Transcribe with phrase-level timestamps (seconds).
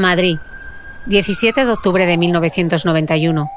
[0.00, 0.38] Madrid,
[1.06, 3.50] 17 de octubre de 1991.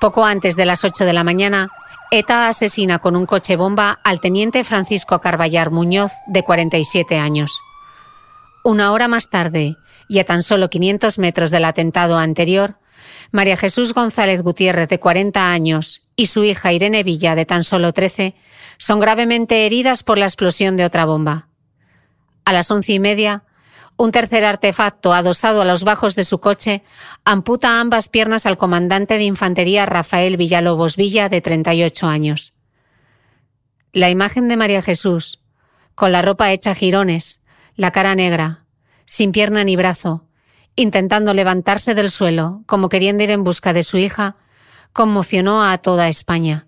[0.00, 1.68] Poco antes de las 8 de la mañana,
[2.10, 7.60] ETA asesina con un coche bomba al teniente Francisco Carballar Muñoz, de 47 años.
[8.62, 9.76] Una hora más tarde,
[10.08, 12.78] y a tan solo 500 metros del atentado anterior,
[13.30, 17.92] María Jesús González Gutiérrez, de 40 años, y su hija Irene Villa, de tan solo
[17.92, 18.34] 13,
[18.78, 21.48] son gravemente heridas por la explosión de otra bomba.
[22.44, 23.44] A las once y media,
[23.96, 26.82] un tercer artefacto adosado a los bajos de su coche
[27.24, 32.54] amputa ambas piernas al comandante de infantería Rafael Villalobos Villa, de 38 años.
[33.92, 35.40] La imagen de María Jesús,
[35.94, 37.40] con la ropa hecha jirones,
[37.76, 38.64] la cara negra,
[39.06, 40.26] sin pierna ni brazo,
[40.74, 44.36] intentando levantarse del suelo, como queriendo ir en busca de su hija,
[44.92, 46.66] conmocionó a toda España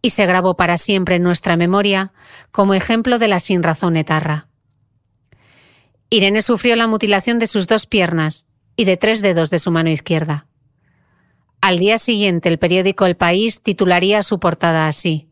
[0.00, 2.12] y se grabó para siempre en nuestra memoria
[2.50, 4.48] como ejemplo de la sinrazón etarra.
[6.12, 8.46] Irene sufrió la mutilación de sus dos piernas
[8.76, 10.46] y de tres dedos de su mano izquierda.
[11.62, 15.30] Al día siguiente, el periódico El País titularía su portada así.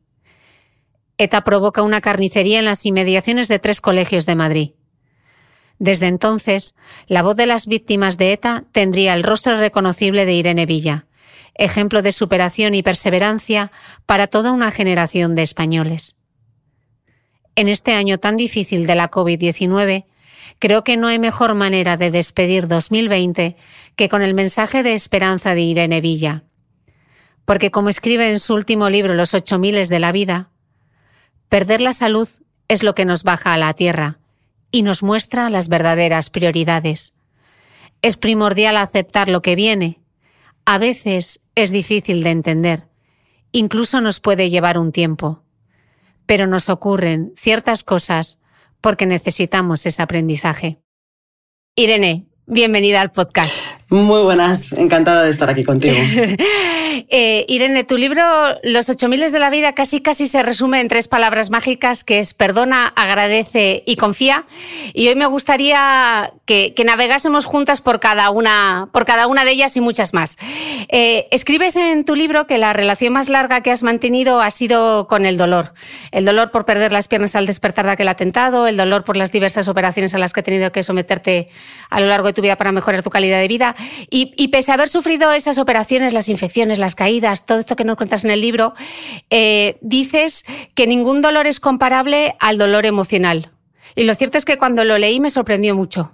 [1.18, 4.70] ETA provoca una carnicería en las inmediaciones de tres colegios de Madrid.
[5.78, 6.74] Desde entonces,
[7.08, 11.04] la voz de las víctimas de ETA tendría el rostro reconocible de Irene Villa,
[11.56, 13.70] ejemplo de superación y perseverancia
[14.06, 16.16] para toda una generación de españoles.
[17.54, 20.06] En este año tan difícil de la COVID-19,
[20.60, 23.56] Creo que no hay mejor manera de despedir 2020
[23.96, 26.44] que con el mensaje de esperanza de Irene Villa.
[27.46, 30.50] Porque como escribe en su último libro Los ocho miles de la vida,
[31.48, 32.28] perder la salud
[32.68, 34.18] es lo que nos baja a la tierra
[34.70, 37.14] y nos muestra las verdaderas prioridades.
[38.02, 39.98] Es primordial aceptar lo que viene.
[40.66, 42.86] A veces es difícil de entender.
[43.50, 45.42] Incluso nos puede llevar un tiempo.
[46.26, 48.39] Pero nos ocurren ciertas cosas
[48.80, 50.80] porque necesitamos ese aprendizaje.
[51.76, 53.62] Irene, bienvenida al podcast.
[53.90, 55.96] Muy buenas, encantada de estar aquí contigo.
[57.12, 58.22] Eh, Irene, tu libro
[58.62, 62.18] Los ocho miles de la vida casi casi se resume en tres palabras mágicas que
[62.18, 64.44] es perdona, agradece y confía.
[64.92, 69.76] Y hoy me gustaría que, navegásemos juntas por cada, una, por cada una de ellas
[69.76, 70.36] y muchas más.
[70.88, 75.06] Eh, escribes en tu libro que la relación más larga que has mantenido ha sido
[75.08, 75.74] con el dolor.
[76.10, 79.32] El dolor por perder las piernas al despertar de aquel atentado, el dolor por las
[79.32, 81.48] diversas operaciones a las que has tenido que someterte
[81.88, 83.74] a lo largo de tu vida para mejorar tu calidad de vida
[84.10, 87.96] Y, pese a haber sufrido esas operaciones, las infecciones, las caídas, todo esto que nos
[87.96, 88.74] cuentas en el libro,
[89.30, 90.44] eh, dices
[90.74, 93.50] que ningún dolor es comparable al dolor emocional.
[93.94, 96.12] Y lo cierto es que cuando lo leí me sorprendió mucho.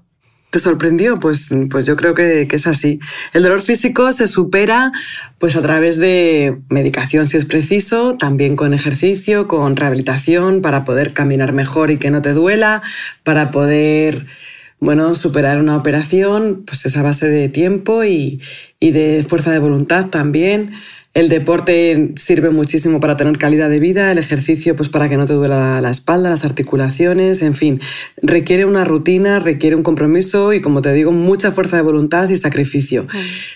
[0.51, 1.19] ¿Te sorprendió?
[1.19, 3.01] Pues, pues yo creo que, es así.
[3.33, 4.93] El dolor físico se supera
[5.39, 11.13] pues a través de medicación si es preciso, también con ejercicio, con rehabilitación para poder
[11.13, 12.83] caminar mejor y que no te duela,
[13.25, 14.27] para poder
[14.79, 18.41] bueno, superar una operación, pues esa base de tiempo y,
[18.79, 20.73] y de fuerza de voluntad también.
[21.15, 25.25] El deporte sirve muchísimo para tener calidad de vida, el ejercicio pues para que no
[25.25, 27.81] te duela la espalda, las articulaciones, en fin,
[28.21, 32.37] requiere una rutina, requiere un compromiso y como te digo, mucha fuerza de voluntad y
[32.37, 33.07] sacrificio.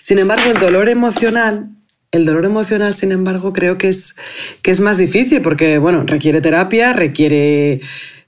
[0.01, 1.69] Sin embargo, el dolor emocional
[2.13, 4.17] el dolor emocional, sin embargo, creo que es,
[4.63, 7.83] que es más difícil porque, bueno, requiere terapia, requiere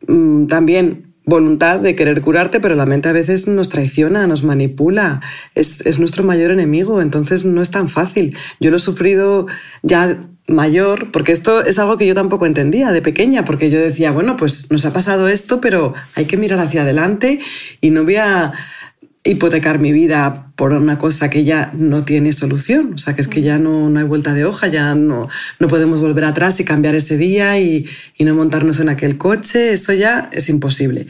[0.07, 5.21] mm, también voluntad de querer curarte, pero la mente a veces nos traiciona, nos manipula,
[5.55, 8.37] es, nuestro mayor enemigo, entonces no es tan fácil.
[8.61, 9.47] Yo lo he sufrido
[9.83, 14.11] ya mayor, porque esto es algo que yo tampoco entendía de pequeña, porque yo decía,
[14.11, 17.39] bueno, pues nos ha pasado esto, pero hay que mirar hacia adelante
[17.81, 18.53] y no voy a
[19.25, 22.95] hipotecar mi vida por una cosa que ya no tiene solución.
[22.95, 25.29] O sea, que es que ya no, no hay vuelta de hoja, ya no,
[25.61, 27.87] no podemos volver atrás y cambiar ese día y,
[28.17, 29.73] y no montarnos en aquel coche.
[29.73, 31.07] Eso ya es imposible.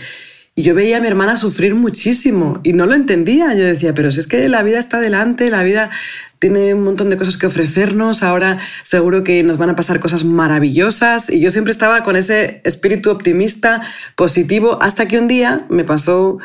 [0.54, 3.54] Y yo veía a mi hermana sufrir muchísimo y no lo entendía.
[3.54, 5.90] Yo decía, pero si es que la vida está adelante, la vida
[6.38, 10.24] tiene un montón de cosas que ofrecernos, ahora seguro que nos van a pasar cosas
[10.24, 11.30] maravillosas.
[11.30, 13.80] Y yo siempre estaba con ese espíritu optimista,
[14.14, 16.38] positivo, hasta que un día me pasó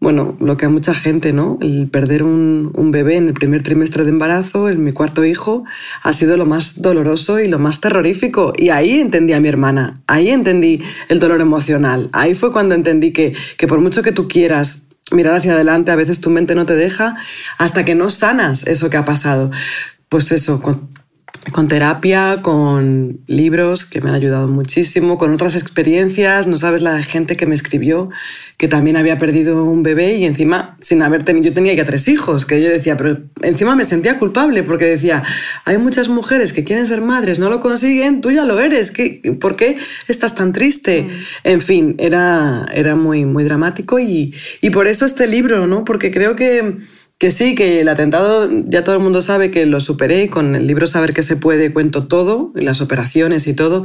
[0.00, 1.58] bueno, lo que a mucha gente, ¿no?
[1.60, 5.64] El perder un, bebé en el primer trimestre de embarazo, en mi cuarto hijo,
[6.02, 8.54] ha sido lo más doloroso y lo más terrorífico.
[8.56, 13.12] Y ahí entendí a mi hermana, ahí entendí el dolor emocional, ahí fue cuando entendí
[13.12, 16.64] que, que por mucho que tú quieras mirar hacia adelante, a veces tu mente no
[16.64, 17.16] te deja
[17.58, 19.50] hasta que no sanas eso que ha pasado.
[20.08, 20.60] Pues eso,
[21.68, 27.36] terapia, con libros que me han ayudado muchísimo, con otras experiencias, no sabes la gente
[27.36, 28.10] que me escribió
[28.60, 32.08] que también había perdido un bebé y encima sin haber tenido, yo tenía ya tres
[32.08, 35.22] hijos, que yo decía, pero encima me sentía culpable porque decía,
[35.64, 39.20] hay muchas mujeres que quieren ser madres, no lo consiguen, tú ya lo eres, ¿qué,
[39.40, 39.78] ¿por qué
[40.08, 41.04] estás tan triste?
[41.04, 41.08] Mm.
[41.44, 45.84] En fin, era, era muy, muy dramático y, y por eso este libro, ¿no?
[45.86, 46.80] Porque creo que
[47.20, 50.66] que sí, que el atentado ya todo el mundo sabe que lo superé, con el
[50.66, 53.84] libro Saber que se puede cuento todo, las operaciones y todo,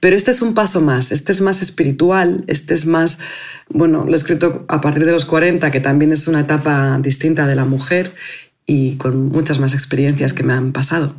[0.00, 3.20] pero este es un paso más, este es más espiritual, este es más,
[3.68, 7.46] bueno, lo he escrito a partir de los 40, que también es una etapa distinta
[7.46, 8.16] de la mujer
[8.66, 11.14] y con muchas más experiencias que me han pasado.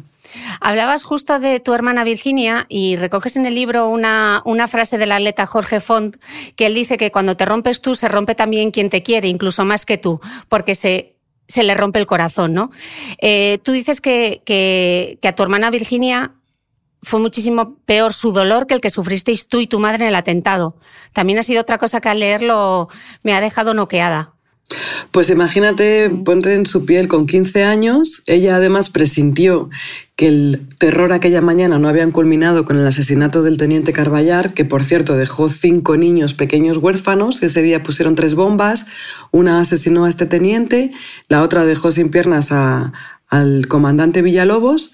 [0.60, 5.14] Hablabas justo de tu hermana Virginia y recoges en el libro una, una, frase del
[5.14, 6.18] atleta Jorge Font
[6.58, 9.64] que él dice que cuando te rompes tú se rompe también quien te quiere, incluso
[9.64, 10.20] más que tú,
[10.50, 11.14] porque se
[11.48, 12.72] se le rompe el corazón, ¿no?
[13.22, 16.34] Eh, tú dices que, que, a tu hermana Virginia
[17.02, 20.16] fue muchísimo peor su dolor que el que sufristeis tú y tu madre en el
[20.16, 20.78] atentado.
[21.12, 22.88] También ha sido otra cosa que al leerlo
[23.24, 24.33] me ha dejado noqueada.
[25.12, 29.70] Pues imagínate, ponte en su piel con 15 años, ella además presintió
[30.16, 34.66] que el terror aquella mañana no habían culminado con el asesinato del teniente Carballar, que
[34.66, 38.86] por cierto dejó cinco niños pequeños huérfanos, ese día pusieron tres bombas,
[39.32, 40.92] una asesinó a este teniente,
[41.30, 44.92] la otra dejó sin piernas al comandante Villalobos,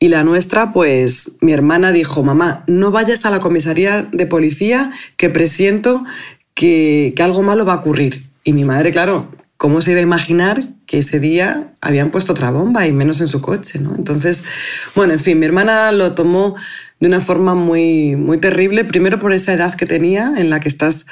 [0.00, 4.92] y la nuestra, pues mi hermana dijo, mamá, no vayas a la comisaría de policía
[5.16, 6.04] que presiento
[6.54, 8.33] que, que algo malo va a ocurrir.
[8.44, 12.50] Y mi madre, claro, ¿cómo se iba a imaginar que ese día habían puesto otra
[12.50, 13.78] bomba y menos en su coche?
[13.78, 13.94] ¿no?
[13.96, 14.44] Entonces,
[14.94, 16.54] bueno, en fin, mi hermana lo tomó
[17.00, 20.68] de una forma muy, muy terrible, primero por esa edad que tenía, en la que
[20.68, 21.06] estás,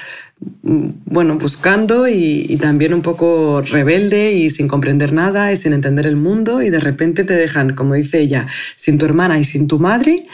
[0.61, 5.73] mm, bueno, buscando y, y, también un poco rebelde y sin comprender nada y sin
[5.73, 9.43] entender el mundo y de repente te dejan, como dice ella, sin tu hermana y
[9.43, 10.25] sin tu madre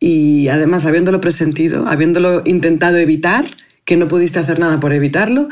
[0.00, 3.46] y además habiéndolo presentido, habiéndolo intentado evitar,
[3.84, 5.48] que no pudiste hacer nada por evitarlo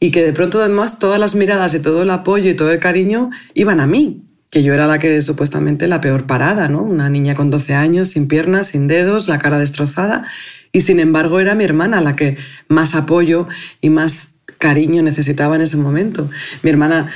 [0.00, 2.80] y que de pronto además todas las miradas y todo el apoyo y todo el
[2.80, 6.82] cariño iban a mí, que yo era la que supuestamente la peor parada, ¿no?
[6.82, 10.26] Una niña con 12 años, sin piernas, sin dedos, la cara destrozada,
[10.72, 12.36] y sin embargo era mi hermana la que
[12.68, 13.48] más apoyo
[13.80, 14.28] y más
[14.58, 16.28] cariño necesitaba en ese momento.
[16.62, 17.08] Mi hermana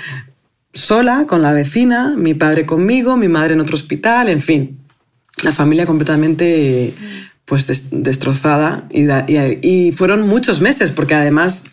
[0.73, 4.79] sola, con la vecina, mi padre conmigo, mi madre en otro hospital, en fin,
[5.43, 6.95] la familia completamente
[7.51, 9.09] pues destrozada y,
[9.67, 11.65] y, fueron muchos meses, porque además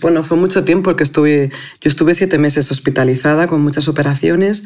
[0.00, 1.50] bueno, fue mucho tiempo que estuve,
[1.82, 4.64] yo estuve siete meses hospitalizada con muchas operaciones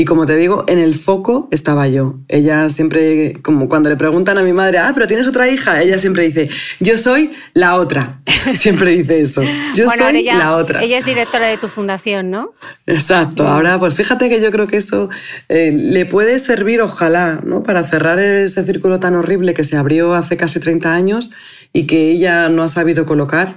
[0.00, 2.20] y como te digo, en el foco estaba yo.
[2.28, 5.98] Ella siempre, como cuando le preguntan a mi madre, ah, pero tienes otra hija, ella
[5.98, 8.20] siempre dice, yo soy la otra.
[8.56, 9.42] Siempre dice eso.
[9.74, 10.82] Yo soy la otra.
[10.82, 12.54] Ella es directora de tu fundación, ¿no?
[12.86, 13.46] Exacto.
[13.46, 15.10] Ahora, pues fíjate que yo creo que eso
[15.48, 17.62] eh, le puede servir, ojalá, ¿no?
[17.64, 21.30] Para cerrar ese círculo tan horrible que se abrió hace casi 30 años
[21.72, 23.56] y que ella no ha sabido colocar.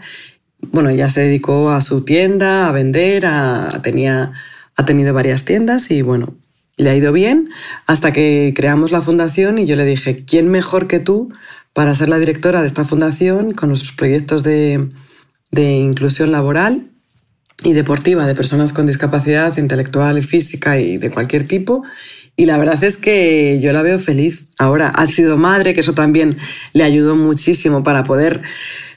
[0.59, 4.33] Bueno, ella se dedicó a su tienda, a vender, a, tenía
[4.81, 6.35] ha tenido varias tiendas y bueno,
[6.77, 7.49] le ha ido bien
[7.85, 11.31] hasta que creamos la fundación y yo le dije, ¿quién mejor que tú
[11.73, 14.89] para ser la directora de esta fundación con nuestros proyectos de,
[15.53, 16.87] inclusión laboral
[17.63, 21.83] y deportiva de personas con discapacidad intelectual y física y de cualquier tipo?
[22.35, 24.45] Y la verdad es que yo la veo feliz.
[24.57, 26.37] Ahora ha sido madre, que eso también
[26.73, 28.41] le ayudó muchísimo para poder,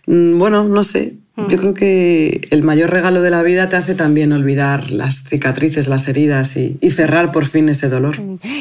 [0.07, 4.33] bueno, no sé, yo creo que el mayor regalo de la vida te hace también
[4.33, 8.15] olvidar las cicatrices, las heridas y, cerrar por fin ese dolor.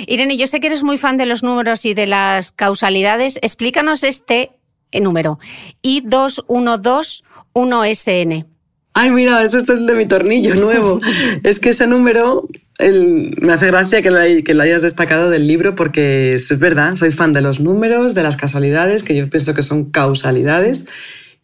[0.08, 3.38] Irene, yo sé que eres muy fan de los números y de las causalidades.
[3.44, 4.54] Explícanos este
[5.00, 5.38] número.
[5.84, 8.48] I2121SN.
[8.96, 11.00] Ay, mira, ese es el de mi tornillo nuevo.
[11.44, 12.42] es que ese número
[12.80, 17.12] me hace gracia que lo, que lo, hayas destacado del libro porque es verdad, soy
[17.12, 20.88] fan de los números, de las casualidades, que yo pienso que son causalidades.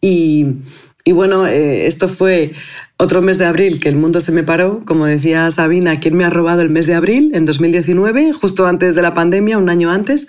[0.00, 0.46] Y,
[1.04, 2.52] y bueno, eh, esto fue
[2.96, 4.82] otro mes de abril que el mundo se me paró.
[4.84, 8.94] Como decía Sabina, ¿quién me ha robado el mes de abril en 2019, justo antes
[8.94, 10.28] de la pandemia, un año antes?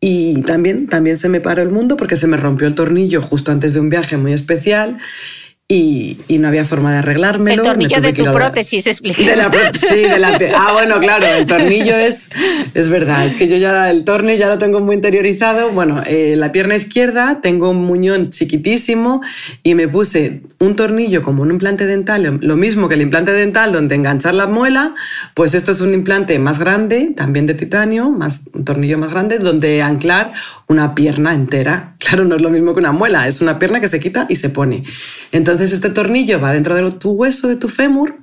[0.00, 3.52] Y también, también se me paró el mundo porque se me rompió el tornillo justo
[3.52, 4.98] antes de un viaje muy especial
[5.66, 7.62] y, no había forma de arreglármelo.
[7.62, 9.16] El tornillo de tu prótesis, explica.
[9.74, 12.28] sí, de la, ah, bueno, claro, el tornillo es,
[12.74, 15.70] es verdad, es que yo ya el tornillo ya lo tengo muy interiorizado.
[15.70, 19.22] Bueno, eh, la pierna izquierda tengo un muñón chiquitísimo
[19.62, 23.72] y me puse un tornillo como un implante dental, lo mismo que el implante dental
[23.72, 24.94] donde enganchar la muela,
[25.32, 29.38] pues esto es un implante más grande, también de titanio, más, un tornillo más grande,
[29.38, 30.32] donde anclar
[30.66, 31.94] una pierna entera.
[32.04, 34.36] Claro, no es lo mismo que una muela, es una pierna que se quita y
[34.36, 34.84] se pone.
[35.32, 38.20] Entonces, entonces este tornillo va dentro de tu hueso, de tu fémur,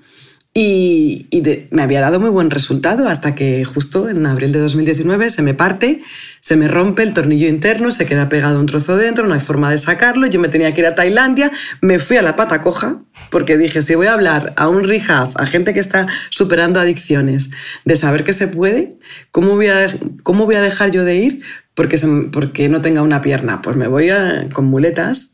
[0.53, 1.27] y,
[1.71, 5.53] me había dado muy buen resultado hasta que justo en abril de 2019 se me
[5.55, 6.03] parte,
[6.41, 9.71] se me rompe el tornillo interno, se queda pegado un trozo dentro, no hay forma
[9.71, 13.01] de sacarlo, yo me tenía que ir a Tailandia, me fui a la pata coja
[13.31, 17.49] porque dije, si voy a hablar a un rehab, a gente que está superando adicciones,
[17.85, 18.99] de saber que se puede,
[19.31, 19.87] ¿cómo voy a,
[20.21, 21.41] cómo voy a dejar yo de ir
[21.73, 21.97] porque,
[22.31, 23.61] porque no tenga una pierna?
[23.63, 24.11] Pues me voy
[24.53, 25.30] con muletas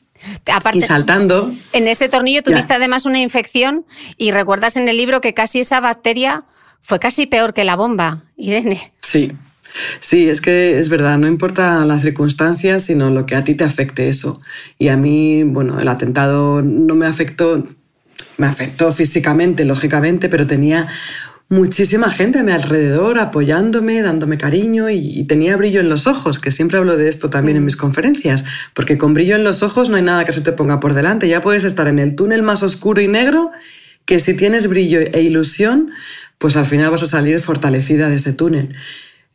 [0.73, 1.51] y saltando.
[1.73, 3.85] En ese tornillo tuviste además una infección
[4.17, 6.43] y recuerdas en el libro que casi esa bacteria
[6.81, 8.93] fue casi peor que la bomba, Irene.
[8.99, 9.33] Sí.
[9.99, 13.63] Sí, es que es verdad, no importa las circunstancias, sino lo que a ti te
[13.63, 14.39] afecte eso.
[14.79, 17.63] Y a mí, bueno, el atentado no me afectó,
[18.37, 20.87] me afectó físicamente, lógicamente, pero tenía
[21.49, 26.51] muchísima gente a mi alrededor apoyándome, dándome cariño y, tenía brillo en los ojos, que
[26.51, 29.95] siempre hablo de esto también en mis conferencias, porque con brillo en los ojos no
[29.95, 32.63] hay nada que se te ponga por delante, ya puedes estar en el túnel más
[32.63, 33.51] oscuro y negro,
[34.05, 35.91] que si tienes brillo e ilusión,
[36.37, 38.75] pues al final vas a salir fortalecida de ese túnel.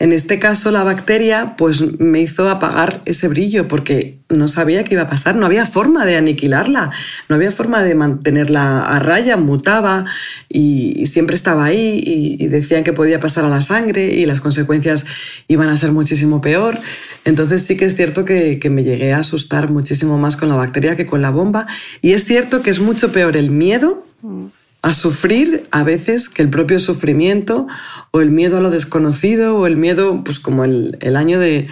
[0.02, 4.94] En este caso, la bacteria pues, me hizo apagar ese brillo porque no sabía qué
[4.94, 6.90] iba a pasar, no había forma de aniquilarla,
[7.28, 10.06] no había forma de mantenerla a raya, mutaba
[10.48, 15.06] y, siempre estaba ahí y, decían que podía pasar a la sangre y las consecuencias
[15.46, 16.80] iban a ser muchísimo peor.
[17.24, 20.96] Entonces sí que es cierto que, me llegué a asustar muchísimo más con la bacteria
[20.96, 21.68] que con la bomba
[22.00, 24.04] y es cierto que es mucho peor el miedo.
[24.22, 24.46] Mm
[24.82, 27.68] a sufrir a veces que el propio sufrimiento
[28.10, 31.68] o el miedo a lo desconocido o el miedo, pues como el, año de,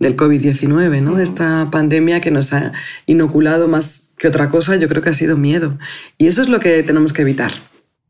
[0.00, 1.20] del COVID-19, ¿no?
[1.20, 2.72] Esta pandemia que nos ha
[3.06, 5.78] inoculado más que otra cosa, yo creo que ha sido miedo.
[6.18, 7.52] Y eso es lo que tenemos que evitar.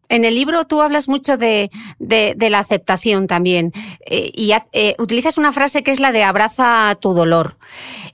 [0.09, 3.73] En el libro tú hablas mucho de, la aceptación también
[4.07, 7.59] eh, y eh, utilizas una frase que es la de abraza tu dolor.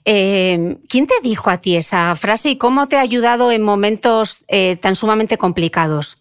[0.05, 4.45] Eh, ¿Quién te dijo a ti esa frase y cómo te ha ayudado en momentos
[4.81, 6.19] tan sumamente complicados?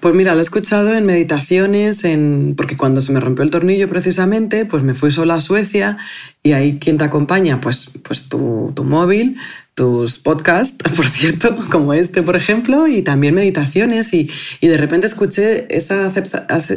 [0.00, 2.54] Pues mira, lo he escuchado en meditaciones, en...
[2.56, 5.98] porque cuando se me rompió el tornillo precisamente, pues me fui sola a Suecia
[6.42, 7.60] y ahí ¿quién te acompaña?
[7.60, 9.36] Pues, pues tu, tu móvil,
[9.74, 14.12] tus podcasts, por cierto, como este, por ejemplo, y también meditaciones.
[14.14, 16.10] Y, y de repente escuché esa,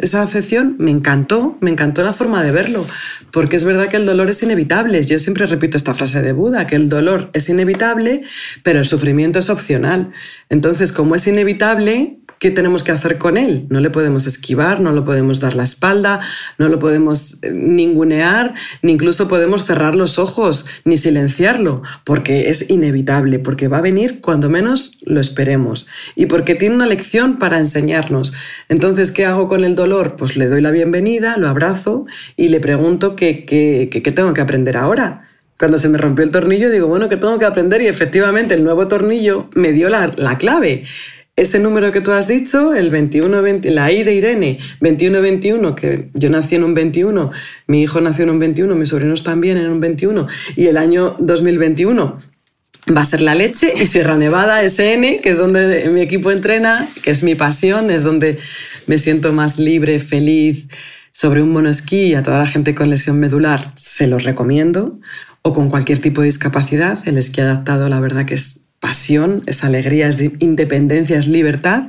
[0.01, 2.85] esa acepción, me encantó, me encantó la forma de verlo,
[3.31, 5.03] porque es verdad que el dolor es inevitable.
[5.03, 8.23] Yo siempre repito esta frase de Buda, que el dolor es inevitable,
[8.63, 10.11] pero el sufrimiento es opcional.
[10.49, 13.67] Entonces, como es inevitable, ¿qué tenemos que hacer con él?
[13.69, 16.21] No le podemos esquivar, no lo podemos dar la espalda,
[16.57, 22.69] no lo podemos eh, ningunear, ni incluso podemos cerrar los ojos, ni silenciarlo, porque es
[22.69, 27.37] inevitable inevitable, porque va a venir cuando menos lo esperemos y porque tiene una lección
[27.37, 28.33] para enseñarnos.
[28.69, 30.15] Entonces, ¿qué hago con el dolor?
[30.15, 34.77] Pues le doy la bienvenida, lo abrazo y le pregunto qué, qué, tengo que aprender
[34.77, 35.29] ahora.
[35.59, 37.81] Cuando se me rompió el tornillo, digo, bueno, ¿qué tengo que aprender?
[37.81, 40.83] Y efectivamente el nuevo tornillo me dio la, la clave
[41.37, 46.09] ese número que tú has dicho, el 21, 20, la I de Irene, 21-21, que
[46.15, 47.29] yo nací en un 21,
[47.67, 51.15] mi hijo nació en un 21, mis sobrinos también en un 21, y el año
[51.19, 52.36] 2021
[52.95, 56.87] va a ser la leche y Sierra Nevada SN, que es donde mi equipo entrena,
[57.03, 58.37] que es mi pasión, es donde
[58.85, 60.67] me siento más libre, feliz.
[61.11, 64.99] Sobre un monoesquí y a toda la gente con lesión medular se los recomiendo,
[65.41, 69.63] o con cualquier tipo de discapacidad, el esquí adaptado la verdad que es pasión, es
[69.63, 71.87] alegría, es independencia, es libertad.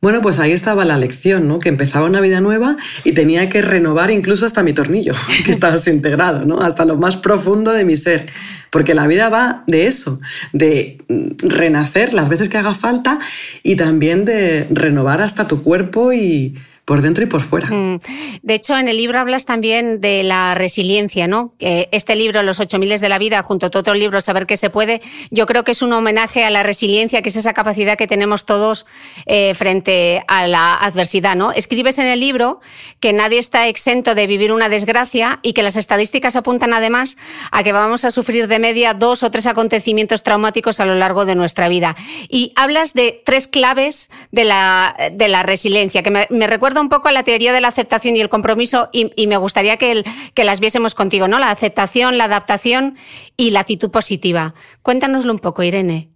[0.00, 1.58] Bueno, pues ahí estaba la lección, ¿no?
[1.58, 5.14] Que empezaba una vida nueva y tenía que renovar incluso hasta mi tornillo,
[5.46, 6.60] que estaba desintegrado, ¿no?
[6.60, 8.26] Hasta lo más profundo de mi ser.
[8.70, 10.20] Porque la vida va de eso,
[10.52, 10.98] de
[11.38, 13.20] renacer las veces que haga falta
[13.62, 17.68] y también de renovar hasta tu cuerpo y, por dentro y por fuera.
[17.68, 18.00] Mm.
[18.42, 21.54] De hecho, en el libro hablas también de la resiliencia, ¿no?
[21.58, 24.70] Este libro, Los ocho miles de la vida, junto a otro libro, Saber qué se
[24.70, 25.00] puede,
[25.30, 28.44] yo creo que es un homenaje a la resiliencia, que es esa capacidad que tenemos
[28.44, 28.84] todos
[29.26, 31.52] eh, frente a la adversidad, ¿no?
[31.52, 32.60] Escribes en el libro
[33.00, 37.16] que nadie está exento de vivir una desgracia y que las estadísticas apuntan además
[37.50, 41.24] a que vamos a sufrir de media dos o tres acontecimientos traumáticos a lo largo
[41.24, 41.96] de nuestra vida.
[42.28, 46.88] Y hablas de tres claves de la, de la resiliencia, que me, me recuerda un
[46.88, 50.04] poco a la teoría de la aceptación y el compromiso y, me gustaría que,
[50.34, 51.38] que, las viésemos contigo, ¿no?
[51.38, 52.96] La aceptación, la adaptación
[53.36, 54.54] y la actitud positiva.
[54.82, 56.14] Cuéntanoslo un poco, Irene.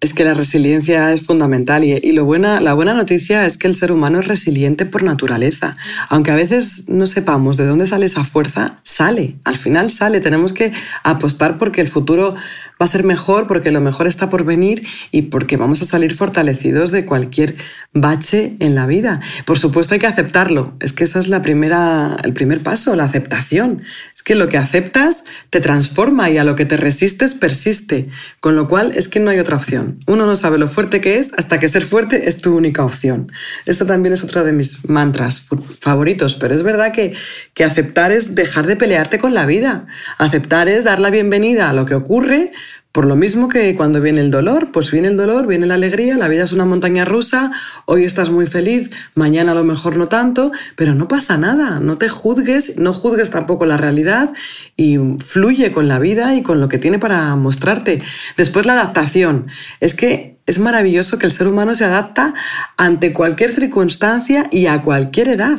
[0.00, 3.74] Es que la resiliencia es fundamental y, lo buena, la buena noticia es que el
[3.74, 5.76] ser humano es resiliente por naturaleza.
[6.08, 10.20] Aunque a veces no sepamos de dónde sale esa fuerza, sale, al final sale.
[10.20, 12.36] Tenemos que apostar porque el futuro
[12.80, 16.14] va a ser mejor, porque lo mejor está por venir y porque vamos a salir
[16.14, 17.56] fortalecidos de cualquier
[17.92, 19.20] bache en la vida.
[19.46, 20.74] Por supuesto hay que aceptarlo.
[20.80, 23.82] Es que esa es la primera, el primer paso, la aceptación.
[24.14, 28.08] Es que lo que aceptas te transforma y a lo que te resistes persiste.
[28.40, 29.98] Con lo cual es que no hay otra opción.
[30.06, 33.30] Uno no sabe lo fuerte que es hasta que ser fuerte es tu única opción.
[33.66, 35.42] Eso también es otro de mis mantras
[35.80, 37.14] favoritos, pero es verdad que,
[37.54, 39.86] que aceptar es dejar de pelearte con la vida.
[40.18, 42.52] Aceptar es dar la bienvenida a lo que ocurre,
[42.92, 46.16] por lo mismo que cuando viene el dolor, pues viene el dolor, viene la alegría,
[46.16, 47.52] la vida es una montaña rusa,
[47.84, 51.96] hoy estás muy feliz, mañana a lo mejor no tanto, pero no pasa nada, no
[51.96, 54.32] te juzgues, no juzgues tampoco la realidad
[54.76, 58.02] y fluye con la vida y con lo que tiene para mostrarte.
[58.36, 59.46] Después la adaptación,
[59.80, 62.34] es que es maravilloso que el ser humano se adapta
[62.78, 65.58] ante cualquier circunstancia y a cualquier edad.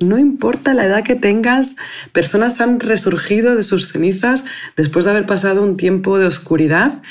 [0.00, 1.74] No importa la edad que tengas,
[2.12, 4.44] personas han resurgido de sus cenizas
[4.76, 7.02] después de haber pasado un tiempo de oscuridad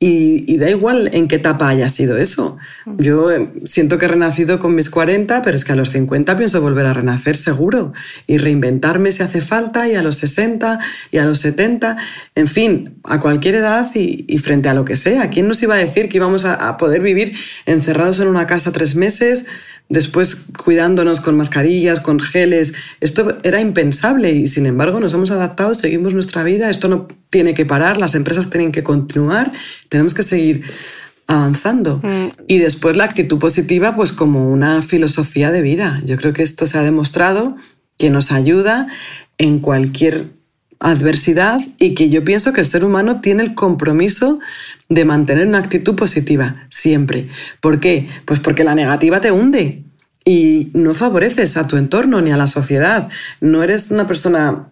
[0.00, 2.58] y, da igual en qué etapa haya sido eso.
[2.98, 6.36] Yo eh, siento que he renacido con mis 40, pero es que a los 50
[6.36, 7.92] pienso volver a renacer seguro
[8.26, 10.78] y reinventarme si hace falta, y a los 60
[11.10, 11.96] y a los 70,
[12.34, 15.30] en fin, a cualquier edad y, frente a lo que sea.
[15.30, 18.96] ¿Quién nos iba a decir que íbamos a poder vivir encerrados en una casa tres
[18.96, 19.46] meses?
[19.88, 22.72] después cuidándonos con mascarillas, con geles.
[23.00, 27.52] Esto era impensable y sin embargo nos hemos adaptado, seguimos nuestra vida, esto no tiene
[27.52, 29.50] que parar, las empresas tienen que continuar,
[29.88, 30.62] tenemos que seguir
[31.26, 32.00] avanzando.
[32.00, 32.28] Mm.
[32.46, 36.00] Y después la actitud positiva pues como una filosofía de vida.
[36.04, 37.56] Yo creo que esto se ha demostrado
[37.98, 38.86] que nos ayuda
[39.36, 40.26] en cualquier
[40.78, 44.38] adversidad y que yo pienso que el ser humano tiene el compromiso
[44.88, 47.26] de mantener una actitud positiva siempre.
[47.60, 48.08] ¿Por qué?
[48.26, 49.82] Pues porque la negativa te hunde
[50.24, 53.08] y no favoreces a tu entorno ni a la sociedad.
[53.40, 54.70] No eres una persona.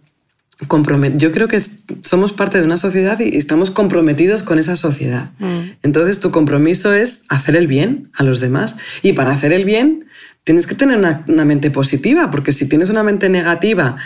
[1.17, 1.61] Yo creo que
[2.03, 5.31] somos parte de una sociedad y estamos comprometidos con esa sociedad.
[5.39, 5.77] Mm.
[5.83, 10.07] Entonces tu compromiso es hacer el bien a los demás y para hacer el bien
[10.45, 13.97] tienes que tener una, una mente positiva porque si tienes una mente negativa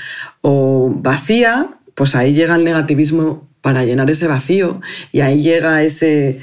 [0.40, 4.80] o vacía, pues ahí llega el negativismo para llenar ese vacío
[5.12, 6.40] y ahí llega ese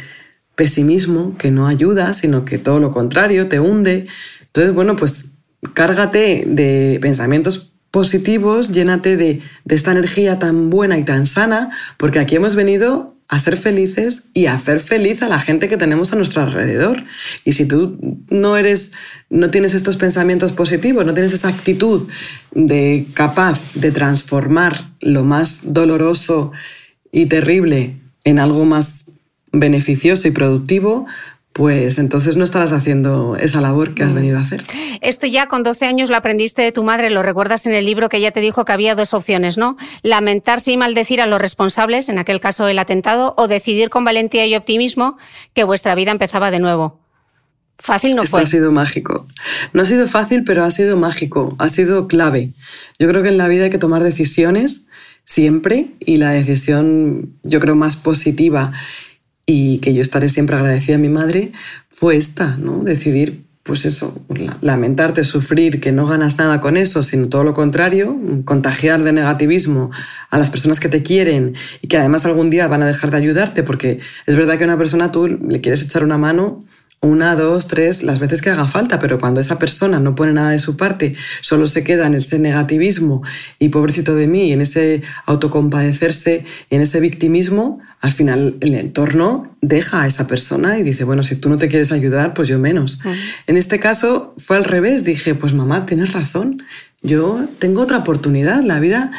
[0.56, 4.08] pesimismo que no ayuda, sino que todo lo contrario, te hunde.
[4.42, 5.26] Entonces, bueno, pues
[5.74, 12.18] cárgate de pensamientos positivos, llénate de, de esta energía tan buena y tan sana, porque
[12.18, 16.12] aquí hemos venido a ser felices y a hacer feliz a la gente que tenemos
[16.12, 17.04] a nuestro alrededor.
[17.46, 18.00] Y si tú
[18.32, 18.94] no eres,
[19.30, 22.08] no tienes estos pensamientos positivos, no tienes esa actitud
[22.52, 26.52] de capaz de transformar lo más doloroso
[27.12, 29.06] y terrible en algo más
[29.52, 31.06] beneficioso y productivo,
[31.54, 34.16] pues entonces no estarás haciendo esa labor que has mm.
[34.16, 34.64] venido a hacer.
[35.02, 38.10] Esto ya con 12 años lo aprendiste de tu madre, lo recuerdas en el libro
[38.10, 39.78] que ella te dijo que había dos opciones, ¿no?
[40.02, 44.48] Lamentarse y maldecir a los responsables, en aquel caso el atentado, o decidir con valentía
[44.48, 45.18] y optimismo
[45.54, 47.00] que vuestra vida empezaba de nuevo.
[47.78, 49.28] Fácil no Esto ha sido mágico.
[49.74, 52.54] No ha sido fácil, pero ha sido mágico, ha sido clave.
[52.98, 54.86] Yo creo que en la vida hay que tomar decisiones
[55.26, 58.72] siempre y la decisión, yo creo, más positiva
[59.46, 61.52] y que yo estaré siempre agradecida a mi madre,
[61.90, 62.84] fue esta, ¿no?
[62.84, 64.22] Decidir, pues eso,
[64.62, 69.92] lamentarte, sufrir, que no ganas nada con eso, sino todo lo contrario, contagiar de negativismo
[70.30, 73.18] a las personas que te quieren y que además algún día van a dejar de
[73.18, 76.66] ayudarte, porque es verdad que a una persona tú le quieres echar una mano
[77.04, 80.52] una, dos, tres, las veces que haga falta, pero cuando esa persona no pone nada
[80.52, 83.22] de su parte, solo se queda en ese negativismo
[83.60, 90.04] y pobrecito de mí, en ese autocompadecerse, en ese victimismo, al final el entorno deja
[90.04, 93.00] a esa persona y dice, bueno, si tú no te quieres ayudar, pues yo menos.
[93.48, 96.64] En este caso fue al revés, dije, pues mamá, tienes razón,
[97.02, 99.12] yo tengo otra oportunidad, la vida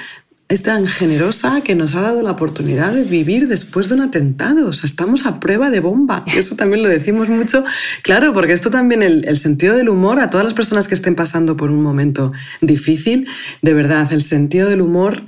[0.55, 4.69] es tan generosa que nos ha dado la oportunidad de vivir después de un atentado.
[4.69, 6.25] O sea, estamos a prueba de bomba.
[6.37, 7.65] Eso también lo decimos mucho.
[8.03, 11.17] Claro, porque esto también, el, el, sentido del humor, a todas las personas que estén
[11.17, 13.27] pasando por un momento difícil,
[13.63, 15.25] de verdad, el sentido del humor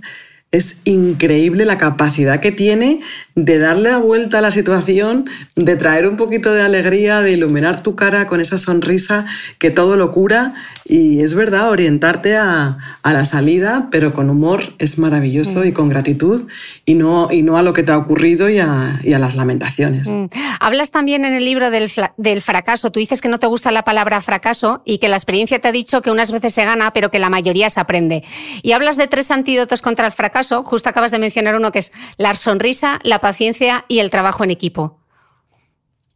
[0.53, 3.01] es increíble la capacidad que tiene
[3.35, 5.25] de darle la vuelta a la situación,
[5.57, 9.27] de traer un poquito de alegría, de iluminar tu cara con esa sonrisa
[9.59, 10.55] que todo lo cura
[10.89, 15.75] y es verdad, orientarte a, la salida, pero con humor es maravilloso y mm.
[15.75, 16.49] con gratitud
[16.85, 20.09] y no, y no a lo que te ha ocurrido y a, las lamentaciones.
[20.09, 20.27] Mm.
[20.61, 23.83] Hablas también en el libro del, del fracaso, tú dices que no te gusta la
[23.83, 27.11] palabra fracaso y que la experiencia te ha dicho que unas veces se gana, pero
[27.11, 28.23] que la mayoría se aprende.
[28.63, 31.91] Y hablas de tres antídotos contra el fracaso, justo acabas de mencionar uno que es
[32.17, 35.01] la sonrisa, la paciencia y el trabajo en equipo.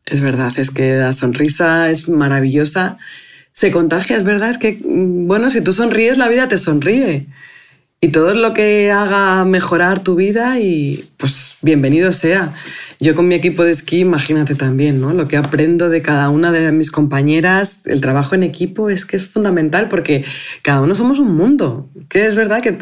[0.07, 2.99] Es verdad, es que la sonrisa es maravillosa.
[3.61, 7.27] Se contagia, es verdad, es que, mm, bueno, si tú sonríes, la vida te sonríe.
[8.01, 12.53] Y todo lo que haga mejorar tu vida y pues bienvenido sea.
[12.99, 15.13] Yo con mi equipo de esquí, imagínate también, ¿no?
[15.13, 19.17] Lo que aprendo de cada una de mis compañeras, el trabajo en equipo es que
[19.17, 20.25] es fundamental porque
[20.63, 21.89] cada uno somos un mundo.
[22.09, 22.77] Que es verdad que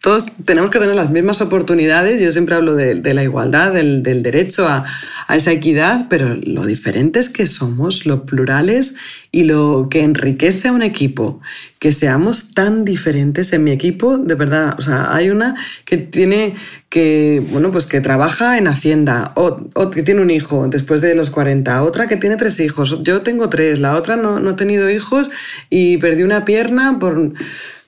[0.00, 2.20] todos tenemos que tener las mismas oportunidades.
[2.20, 4.84] Yo siempre hablo de, la igualdad, del, derecho a,
[5.28, 8.94] esa equidad, pero lo diferente es que somos, lo plurales
[9.32, 11.40] y lo que enriquece a un equipo.
[11.80, 14.76] Que seamos tan diferentes en mi equipo, de verdad.
[14.78, 16.54] O sea, hay una que tiene
[16.88, 21.30] que, bueno, pues que trabaja en Hacienda, o, que tiene un hijo después de los
[21.30, 24.90] 40, otra que tiene tres hijos, yo tengo tres, la otra no, no ha tenido
[24.90, 25.30] hijos
[25.70, 27.32] y perdió una pierna por,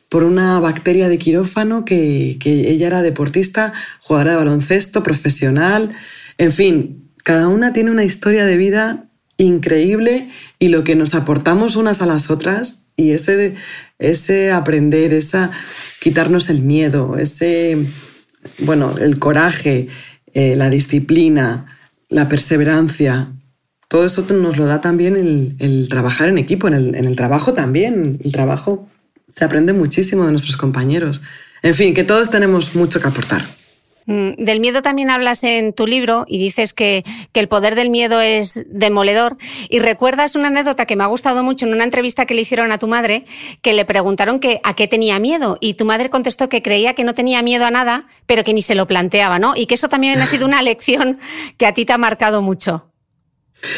[0.09, 5.95] por una bacteria de quirófano, que, que ella era deportista, jugadora de baloncesto, profesional,
[6.39, 9.07] en fin, cada una tiene una historia de vida
[9.39, 13.55] increíble y lo que nos aportamos unas a las otras y ese,
[13.99, 15.51] ese aprender, esa
[16.01, 17.79] quitarnos el miedo, ese
[18.59, 19.89] bueno, el coraje,
[20.35, 21.67] eh, la disciplina,
[22.09, 23.33] la perseverancia,
[23.89, 25.17] todo eso nos lo da también
[25.59, 28.19] el, trabajar en equipo, en el, en el, trabajo también.
[28.23, 28.89] El trabajo
[29.29, 31.23] se aprende muchísimo de nuestros compañeros.
[31.63, 33.43] En fin, que todos tenemos mucho que aportar.
[34.07, 38.23] Mm, del miedo también hablas en tu libro y dices que, el poder del miedo
[38.23, 39.37] es demoledor.
[39.69, 42.73] Y recuerdas una anécdota que me ha gustado mucho en una entrevista que le hicieron
[42.73, 43.27] a tu madre,
[43.61, 45.59] que le preguntaron que a qué tenía miedo.
[45.61, 48.63] Y tu madre contestó que creía que no tenía miedo a nada, pero que ni
[48.63, 49.53] se lo planteaba, ¿no?
[49.55, 51.19] Y que eso también ha sido una lección
[51.59, 52.91] que a ti te ha marcado mucho.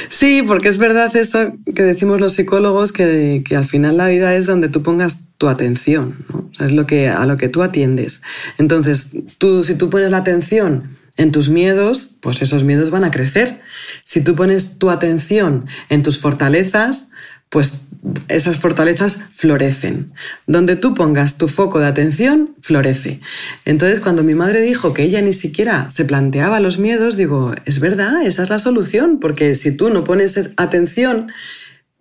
[0.09, 4.35] Sí, porque es verdad eso que decimos los psicólogos, que, que al final la vida
[4.37, 6.51] es donde tú pongas tu atención, ¿no?
[6.65, 8.21] es lo que, a lo que tú atiendes.
[8.59, 13.11] Entonces, tú, si tú pones la atención en tus miedos, pues esos miedos van a
[13.11, 13.61] crecer.
[14.05, 17.09] Si tú pones tu atención en tus fortalezas,
[17.51, 17.83] pues
[18.29, 20.13] esas fortalezas florecen.
[20.47, 23.21] Donde tú pongas tu foco de atención, florece.
[23.65, 27.81] Entonces, cuando mi madre dijo que ella ni siquiera se planteaba los miedos, digo, es
[27.81, 31.33] verdad, esa es la solución, porque si tú no pones atención,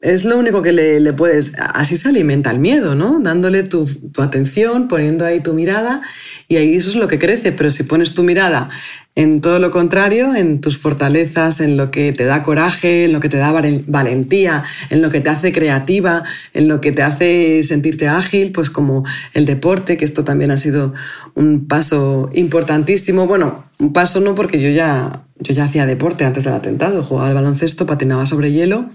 [0.01, 1.53] es lo único que le, puedes...
[1.57, 3.19] Así se alimenta el miedo, ¿no?
[3.19, 6.01] Dándole tu, tu, atención, poniendo ahí tu mirada,
[6.47, 7.51] y ahí eso es lo que crece.
[7.51, 8.69] Pero si pones tu mirada
[9.15, 13.19] en todo lo contrario, en tus fortalezas, en lo que te da coraje, en lo
[13.19, 13.51] que te da
[13.87, 18.69] valentía, en lo que te hace creativa, en lo que te hace sentirte ágil, pues
[18.69, 20.93] como el deporte, que esto también ha sido
[21.33, 23.25] un paso importantísimo.
[23.25, 27.29] Bueno, un paso no porque yo ya, yo ya hacía deporte antes del atentado, jugaba
[27.29, 28.91] al baloncesto, patinaba sobre hielo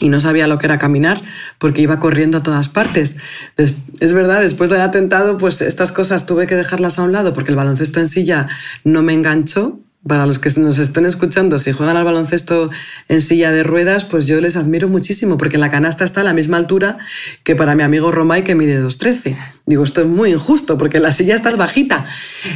[0.00, 1.22] y no sabía lo que era caminar
[1.58, 3.16] porque iba corriendo a todas partes.
[3.56, 7.50] Es verdad, después del atentado, pues estas cosas tuve que dejarlas a un lado porque
[7.50, 8.48] el baloncesto en ya
[8.84, 12.70] no me enganchó para los que nos estén escuchando, si juegan al baloncesto
[13.08, 16.32] en silla de ruedas, pues yo les admiro muchísimo, porque la canasta está a la
[16.32, 16.98] misma altura
[17.42, 19.36] que para mi amigo Romay, que mide 2,13.
[19.66, 22.06] Digo, esto es muy injusto, porque la silla está bajita.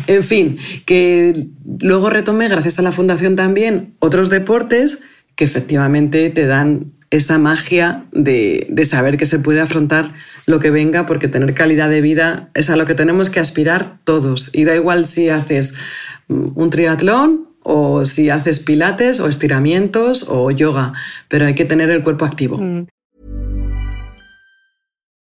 [0.07, 1.49] En fin, que
[1.81, 5.01] luego retomé, gracias a la fundación también, otros deportes
[5.35, 10.15] que efectivamente te dan esa magia de, de, saber que se puede afrontar
[10.47, 13.99] lo que venga, porque tener calidad de vida es a lo que tenemos que aspirar
[14.05, 14.49] todos.
[14.55, 15.75] Y da igual si haces
[16.29, 20.95] un triatlón o si haces pilates o estiramientos o yoga,
[21.29, 22.57] pero hay que tener el cuerpo activo.
[22.57, 22.89] Mm.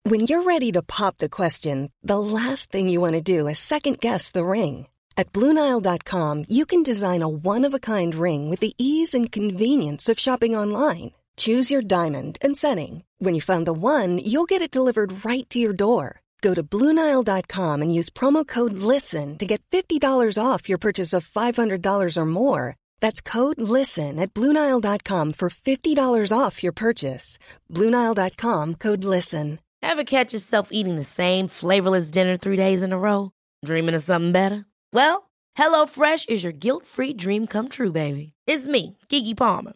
[0.06, 3.60] When you're ready to pop the question, the last thing you want to do is
[3.60, 4.88] second guess the ring.
[5.18, 10.56] At BlueNile.com, you can design a one-of-a-kind ring with the ease and convenience of shopping
[10.56, 11.12] online.
[11.38, 13.04] Choose your diamond and setting.
[13.20, 16.20] When you find the one, you'll get it delivered right to your door.
[16.42, 21.26] Go to Bluenile.com and use promo code LISTEN to get $50 off your purchase of
[21.26, 22.76] $500 or more.
[23.00, 27.38] That's code LISTEN at Bluenile.com for $50 off your purchase.
[27.72, 29.60] Bluenile.com code LISTEN.
[29.82, 33.32] Ever catch yourself eating the same flavorless dinner three days in a row?
[33.66, 34.66] Dreaming of something better?
[34.94, 38.34] Well, HelloFresh is your guilt free dream come true, baby.
[38.48, 39.74] It's me, Kiki Palmer.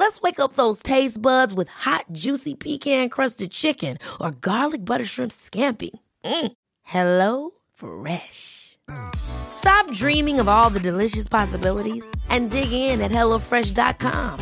[0.00, 5.04] Let's wake up those taste buds with hot, juicy pecan crusted chicken or garlic butter
[5.04, 5.90] shrimp scampi.
[6.24, 6.52] Mm.
[6.82, 8.78] Hello Fresh.
[9.14, 14.40] Stop dreaming of all the delicious possibilities and dig in at HelloFresh.com.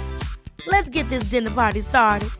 [0.68, 2.30] Let's get this dinner party started.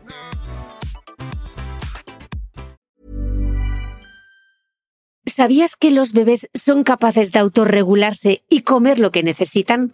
[5.25, 9.93] ¿Sabías que los bebés son capaces de autorregularse y comer lo que necesitan?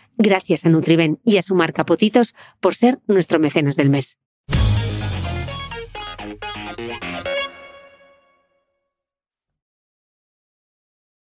[0.17, 4.17] Gracias a Nutriben y a su marca Potitos por ser nuestro mecenas del mes.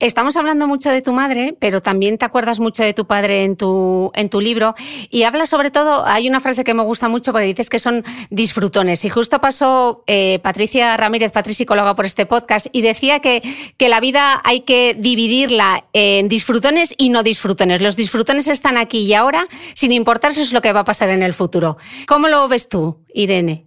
[0.05, 3.57] Estamos hablando mucho de tu madre, pero también te acuerdas mucho de tu padre en
[3.57, 4.75] tu, en tu libro
[5.09, 8.03] y hablas sobre todo, hay una frase que me gusta mucho porque dices que son
[8.29, 13.41] disfrutones y justo pasó eh, Patricia Ramírez, Patricia psicóloga por este podcast y decía que,
[13.77, 17.81] que la vida hay que dividirla en disfrutones y no disfrutones.
[17.81, 21.09] Los disfrutones están aquí y ahora sin importar si es lo que va a pasar
[21.09, 21.77] en el futuro.
[22.05, 23.65] ¿Cómo lo ves tú, Irene?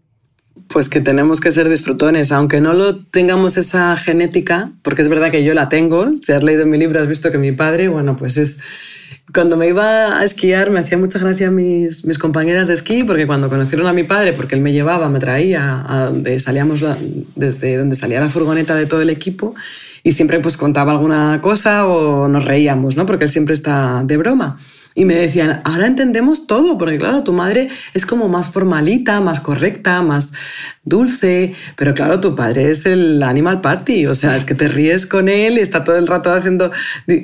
[0.66, 5.30] Pues que tenemos que ser disfrutones, aunque no lo tengamos esa genética, porque es verdad
[5.30, 6.10] que yo la tengo.
[6.22, 8.58] Si has leído mi libro, has visto que mi padre, bueno, pues es.
[9.32, 13.26] Cuando me iba a esquiar, me hacía mucha gracia mis, mis compañeras de esquí, porque
[13.26, 16.82] cuando conocieron a mi padre, porque él me llevaba, me traía a donde salíamos,
[17.34, 19.54] desde donde salía la furgoneta de todo el equipo,
[20.02, 23.04] y siempre pues contaba alguna cosa o nos reíamos, ¿no?
[23.04, 24.58] Porque siempre está de broma.
[24.98, 29.38] Y me decían, ahora entendemos todo, porque claro, tu madre es como más formalita, más
[29.38, 30.32] correcta, más
[30.82, 35.06] dulce, pero claro, tu padre es el animal party, o sea, es que te ríes
[35.06, 36.72] con él y está todo el rato haciendo...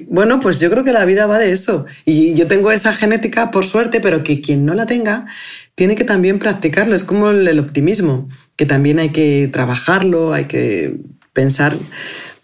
[0.06, 1.86] Bueno, pues yo creo que la vida va de eso.
[2.04, 5.26] Y yo tengo esa genética, por suerte, pero que quien no la tenga,
[5.74, 6.94] tiene que también practicarlo.
[6.94, 10.94] Es como el optimismo, que también hay que trabajarlo, hay que
[11.32, 11.76] pensar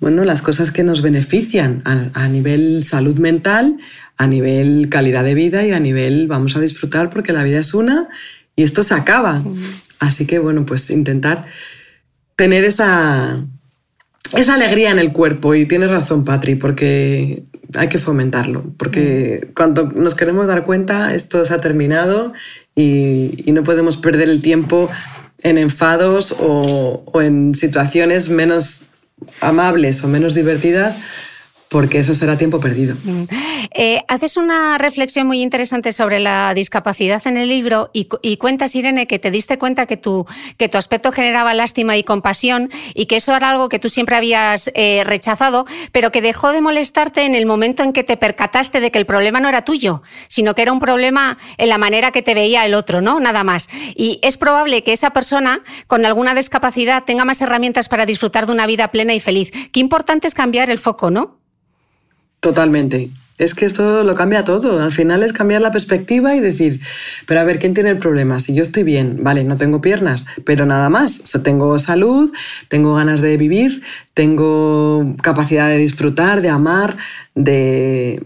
[0.01, 3.77] bueno, las cosas que nos benefician a, nivel salud mental,
[4.21, 7.73] a nivel calidad de vida y a nivel vamos a disfrutar porque la vida es
[7.73, 8.11] una
[8.55, 9.43] y esto se acaba.
[9.99, 11.47] Así que bueno, pues intentar
[12.37, 13.43] tener esa,
[14.37, 19.85] esa alegría en el cuerpo y tienes razón, Patri, porque hay que fomentarlo, porque cuando
[19.85, 22.35] nos queremos dar cuenta esto se ha terminado
[22.77, 24.91] y, no podemos perder el tiempo
[25.43, 28.83] en enfados o, o en situaciones menos
[29.41, 30.99] amables o menos divertidas
[31.71, 32.97] porque eso será tiempo perdido.
[33.05, 33.23] Mm.
[33.73, 39.07] Eh, haces una reflexión muy interesante sobre la discapacidad en el libro y, cuentas, Irene,
[39.07, 43.17] que te diste cuenta que tu, que tu aspecto generaba lástima y compasión y que
[43.17, 47.37] eso era algo que tú siempre habías eh, rechazado, pero que dejó de molestarte en
[47.37, 50.63] el momento en que te percataste de que el problema no era tuyo, sino que
[50.63, 53.21] era un problema en la manera que te veía el otro, ¿no?
[53.21, 53.69] Nada más.
[53.95, 58.53] Y es probable que esa persona con alguna discapacidad tenga más herramientas para disfrutar de
[58.53, 59.53] una vida plena y feliz.
[59.71, 61.40] Qué importante es cambiar el foco, ¿no?
[62.41, 63.11] Totalmente.
[63.41, 64.83] Es que esto lo cambia todo.
[64.83, 66.81] Al final es cambiar la perspectiva y decir,
[67.27, 68.39] pero a ver, ¿quién tiene el problema?
[68.39, 71.21] Si yo estoy bien, vale, no tengo piernas, pero nada más.
[71.21, 72.31] O sea, tengo salud,
[72.69, 76.99] tengo ganas de vivir, tengo capacidad de disfrutar, de amar,
[77.35, 78.23] de,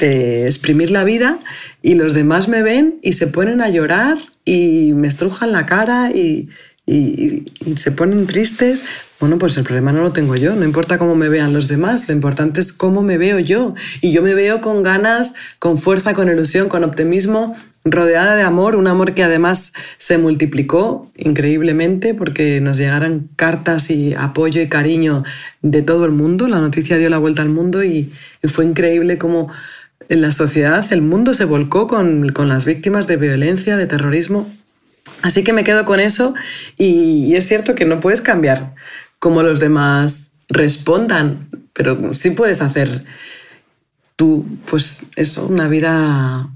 [0.00, 1.38] de exprimir la vida
[1.80, 6.10] y los demás me ven y se ponen a llorar y me estrujan la cara
[6.10, 6.48] y,
[6.90, 8.82] y, se ponen tristes,
[9.20, 12.08] bueno, pues el problema no lo tengo yo, no importa cómo me vean los demás,
[12.08, 13.74] lo importante es cómo me veo yo.
[14.00, 18.74] Y yo me veo con ganas, con fuerza, con ilusión, con optimismo, rodeada de amor,
[18.76, 25.22] un amor que además se multiplicó increíblemente porque nos llegaron cartas y apoyo y cariño
[25.62, 26.48] de todo el mundo.
[26.48, 28.12] La noticia dio la vuelta al mundo y,
[28.44, 29.52] fue increíble cómo
[30.08, 34.48] en la sociedad el mundo se volcó con, con las víctimas de violencia, de terrorismo
[35.22, 36.34] Así que me quedo con eso
[36.76, 38.74] y, es cierto que no puedes cambiar
[39.18, 43.04] cómo los demás respondan, pero sí puedes hacer
[44.16, 46.48] tú, pues eso, una vida,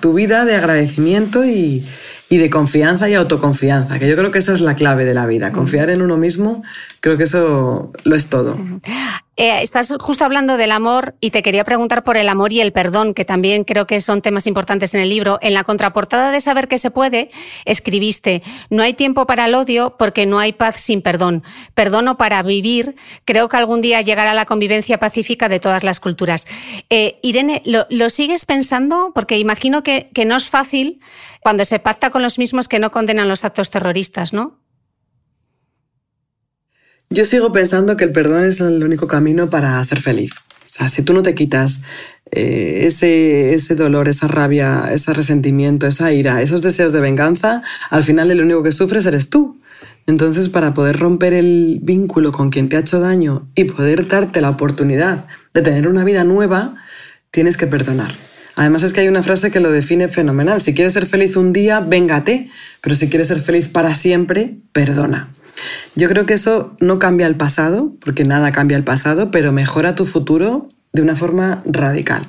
[0.00, 1.84] tu vida de agradecimiento y,
[2.32, 5.26] y de confianza y autoconfianza, que yo creo que esa es la clave de la
[5.26, 5.52] vida.
[5.52, 6.62] Confiar en uno mismo,
[7.00, 8.58] creo que eso lo es todo.
[9.36, 12.72] Eh, estás justo hablando del amor y te quería preguntar por el amor y el
[12.72, 15.38] perdón, que también creo que son temas importantes en el libro.
[15.40, 17.30] En la contraportada de Saber que se puede,
[17.64, 21.42] escribiste, no hay tiempo para el odio porque no hay paz sin perdón.
[21.74, 22.94] Perdono para vivir.
[23.24, 26.46] Creo que algún día llegará la convivencia pacífica de todas las culturas.
[26.90, 29.12] Eh, Irene, ¿lo, sigues pensando?
[29.14, 31.00] Porque imagino que, que no es fácil
[31.40, 34.61] cuando se pacta con los mismos que no condenan los actos terroristas, ¿no?
[37.12, 40.32] Yo sigo pensando que el perdón es el único camino para ser feliz.
[40.32, 41.80] O sea, si tú no te quitas
[42.30, 48.02] eh, ese, ese dolor, esa rabia, ese resentimiento, esa ira, esos deseos de venganza, al
[48.02, 49.58] final el único que sufres eres tú.
[50.06, 54.40] Entonces, para poder romper el vínculo con quien te ha hecho daño y poder darte
[54.40, 56.76] la oportunidad de tener una vida nueva,
[57.30, 58.14] tienes que perdonar.
[58.56, 60.62] Además es que hay una frase que lo define fenomenal.
[60.62, 65.34] Si quieres ser feliz un día, véngate, pero si quieres ser feliz para siempre, perdona.
[65.94, 69.94] Yo creo que eso no cambia el pasado, porque nada cambia el pasado, pero mejora
[69.94, 72.22] tu futuro de una forma radical.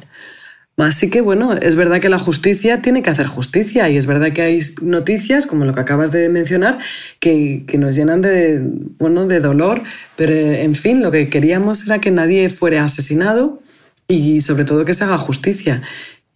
[0.78, 4.34] Así que bueno, es verdad que la justicia tiene que hacer justicia y es verdad
[4.34, 6.80] que hay noticias, como lo que acabas de mencionar,
[7.20, 8.60] que, que, nos llenan de,
[8.98, 9.84] bueno, de dolor,
[10.16, 13.62] pero en fin, lo que queríamos era que nadie fuera asesinado
[14.08, 15.84] y sobre todo que se haga justicia.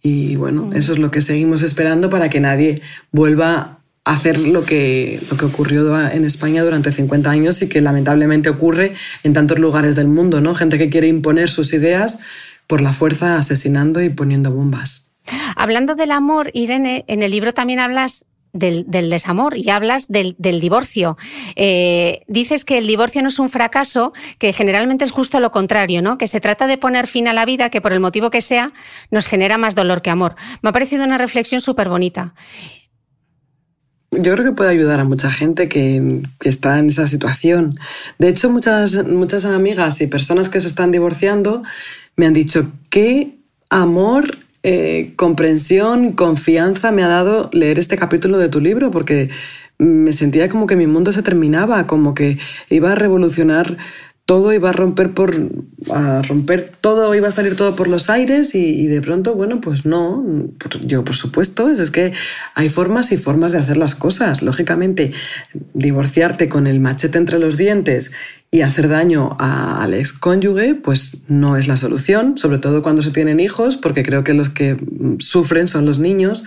[0.02, 0.76] Y bueno, mm.
[0.76, 3.77] eso es lo que seguimos esperando para que nadie vuelva
[4.08, 8.94] hacer lo que, lo que ocurrió en España durante 50 años y que lamentablemente ocurre
[9.22, 10.54] en tantos lugares del mundo, ¿no?
[10.54, 12.18] Gente que quiere imponer sus ideas
[12.66, 15.10] por la fuerza asesinando y poniendo bombas.
[15.56, 21.16] Hablando del amor, Irene, en el libro también hablas del, desamor y hablas del, divorcio.
[21.54, 26.00] Eh, dices que el divorcio no es un fracaso, que generalmente es justo lo contrario,
[26.00, 26.18] ¿no?
[26.18, 28.72] Que se trata de poner fin a la vida que por el motivo que sea
[29.10, 30.34] nos genera más dolor que amor.
[30.62, 32.34] Me ha parecido una reflexión súper bonita.
[34.10, 37.78] Yo creo que puede ayudar a mucha gente que, que, está en esa situación.
[38.18, 41.62] De hecho, muchas, muchas amigas y personas que se están divorciando
[42.16, 43.38] me han dicho, qué
[43.70, 49.30] amor eh, comprensión, confianza me ha dado leer este capítulo de tu libro, porque
[49.78, 53.76] me sentía como que mi mundo se terminaba, como que iba a revolucionar
[54.28, 55.34] todo iba a romper por
[55.90, 59.86] a romper todo iba a salir todo por los aires y, de pronto bueno pues
[59.86, 60.22] no
[60.84, 62.12] yo por supuesto es, es, que
[62.54, 64.42] hay formas y formas de hacer las cosas.
[64.42, 65.12] Lógicamente
[65.72, 68.12] divorciarte con el machete entre los dientes
[68.50, 73.40] y hacer daño al excónyuge pues no es la solución sobre todo cuando se tienen
[73.40, 74.76] hijos porque creo que los que
[75.20, 76.44] sufren son los niños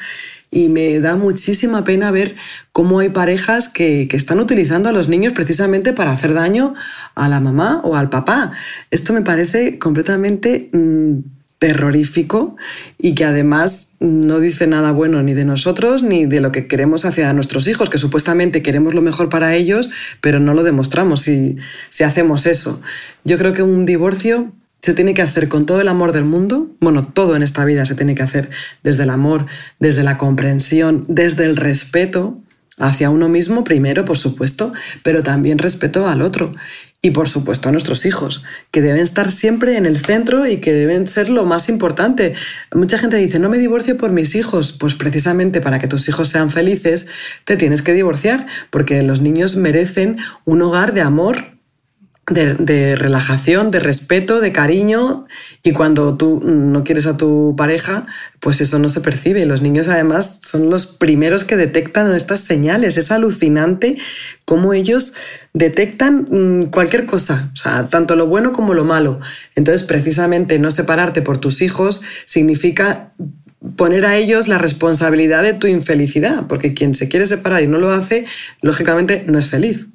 [0.51, 2.35] y me da muchísima pena ver
[2.73, 6.73] cómo hay parejas que, están utilizando a los niños precisamente para hacer daño
[7.15, 8.51] a la mamá o al papá.
[8.91, 11.19] Esto me parece completamente mm,
[11.57, 12.57] terrorífico
[12.97, 17.05] y que además no dice nada bueno ni de nosotros ni de lo que queremos
[17.05, 21.57] hacia nuestros hijos, que supuestamente queremos lo mejor para ellos, pero no lo demostramos si
[22.03, 22.81] hacemos eso.
[23.23, 24.51] Yo creo que un divorcio
[24.81, 26.71] se tiene que hacer con todo el amor del mundo.
[26.79, 28.49] Bueno, todo en esta vida se tiene que hacer
[28.83, 29.45] desde el amor,
[29.79, 32.41] desde la comprensión, desde el respeto
[32.77, 36.53] hacia uno mismo primero, por supuesto, pero también respeto al otro.
[37.03, 40.71] y por supuesto a nuestros hijos, que deben estar siempre en el centro y que
[40.71, 42.35] deben ser lo más importante.
[42.71, 44.71] Mucha gente dice, no me divorcio por mis hijos.
[44.71, 47.07] Pues precisamente para que tus hijos sean felices,
[47.43, 51.50] te tienes que divorciar, porque los niños merecen un hogar de amor
[52.27, 55.25] de, relajación, de respeto, de cariño
[55.63, 58.03] y cuando tú no quieres a tu pareja,
[58.39, 59.45] pues eso no se percibe.
[59.45, 62.97] Los niños además son los primeros que detectan estas señales.
[62.97, 63.97] Es alucinante
[64.45, 65.13] cómo ellos
[65.53, 67.51] detectan mm, cualquier cosa,
[67.89, 69.19] tanto lo bueno como lo malo.
[69.55, 73.11] Entonces, precisamente no separarte por tus hijos significa
[73.75, 77.77] poner a ellos la responsabilidad de tu infelicidad, porque quien se quiere separar y no
[77.77, 78.25] lo hace,
[78.61, 79.87] lógicamente no es feliz.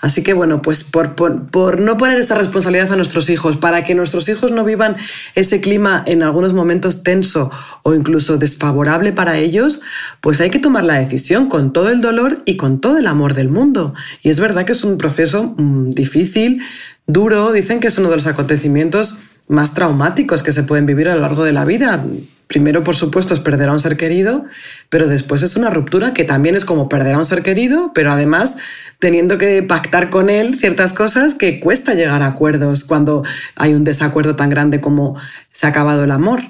[0.00, 4.28] Así que bueno, pues por, no poner esa responsabilidad a nuestros hijos, para que nuestros
[4.28, 4.96] hijos no vivan
[5.34, 7.50] ese clima en algunos momentos tenso
[7.82, 9.80] o incluso desfavorable para ellos,
[10.20, 13.34] pues hay que tomar la decisión con todo el dolor y con todo el amor
[13.34, 13.94] del mundo.
[14.22, 16.62] Y es verdad que es un proceso mm, difícil,
[17.06, 19.16] duro, dicen que es uno de los acontecimientos
[19.52, 22.04] más traumáticos que se pueden vivir a lo largo de la vida.
[22.46, 24.44] Primero, por supuesto, es perder a un ser querido,
[24.88, 28.12] pero después es una ruptura que también es como perder a un ser querido, pero
[28.12, 28.56] además
[28.98, 33.24] teniendo que pactar con él ciertas cosas que cuesta llegar a acuerdos cuando
[33.56, 35.16] hay un desacuerdo tan grande como
[35.52, 36.42] se ha acabado el amor.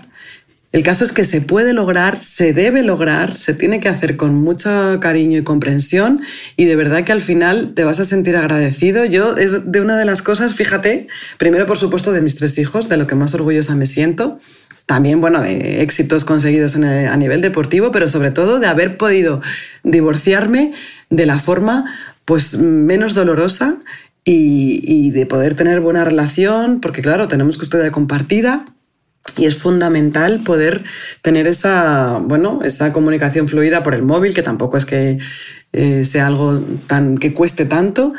[0.72, 4.34] El caso es que se puede lograr, se debe lograr, se tiene que hacer con
[4.34, 6.22] mucho cariño y comprensión
[6.56, 9.04] y de verdad que al final te vas a sentir agradecido.
[9.04, 12.88] Yo es de una de las cosas, fíjate, primero por supuesto de mis tres hijos,
[12.88, 14.40] de lo que más orgullosa me siento,
[14.86, 19.42] también, bueno, de éxitos conseguidos a nivel deportivo, pero sobre todo de haber podido
[19.84, 20.72] divorciarme
[21.10, 21.84] de la forma
[22.24, 23.76] pues menos dolorosa
[24.24, 28.64] y, de poder tener buena relación, porque claro, tenemos custodia compartida
[29.36, 30.84] y es fundamental poder
[31.22, 35.18] tener esa, bueno, esa comunicación fluida por el móvil, que tampoco es que
[35.72, 38.12] eh, sea algo tan, que cueste tanto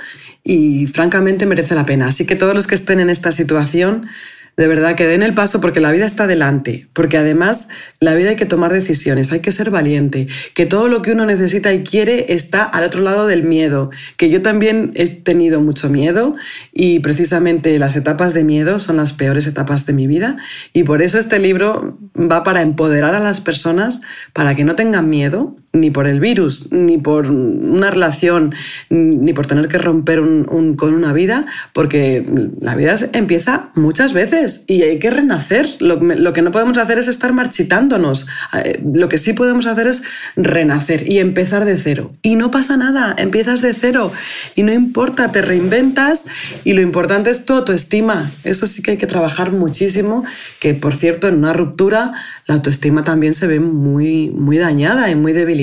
[0.44, 2.08] y francamente merece la pena.
[2.08, 4.08] Así que todos los que estén en esta situación,
[4.56, 7.68] de verdad que den el paso porque la vida está delante, porque además
[8.00, 11.26] la vida hay que tomar decisiones, hay que ser valiente, que todo lo que uno
[11.26, 15.90] necesita y quiere está al otro lado del miedo, que yo también he tenido mucho
[15.90, 16.36] miedo
[16.72, 20.38] y precisamente las etapas de miedo son las peores etapas de mi vida
[20.72, 24.02] y por eso este libro va para empoderar a las personas
[24.34, 28.54] para que no tengan miedo ni por el virus, ni por una relación,
[28.92, 32.24] ni por tener que romper con una vida, porque
[32.62, 35.68] la vida empieza muchas veces y hay que renacer.
[35.80, 36.00] Lo,
[36.32, 38.28] que no podemos hacer es estar marchitándonos.
[38.54, 40.04] Eh, lo que sí podemos hacer es
[40.36, 42.14] renacer y empezar de cero.
[42.22, 44.12] Y no pasa nada, empiezas de cero
[44.56, 46.26] y no importa, te reinventas
[46.64, 48.30] y lo importante es tu autoestima.
[48.44, 50.24] Eso sí que hay que trabajar muchísimo,
[50.60, 52.14] que por cierto en una ruptura
[52.46, 55.63] la autoestima también se ve muy, muy dañada y muy debilitada.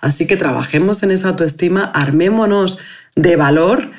[0.00, 2.78] Así que trabajemos en esa autoestima, armémonos
[3.14, 3.90] de valor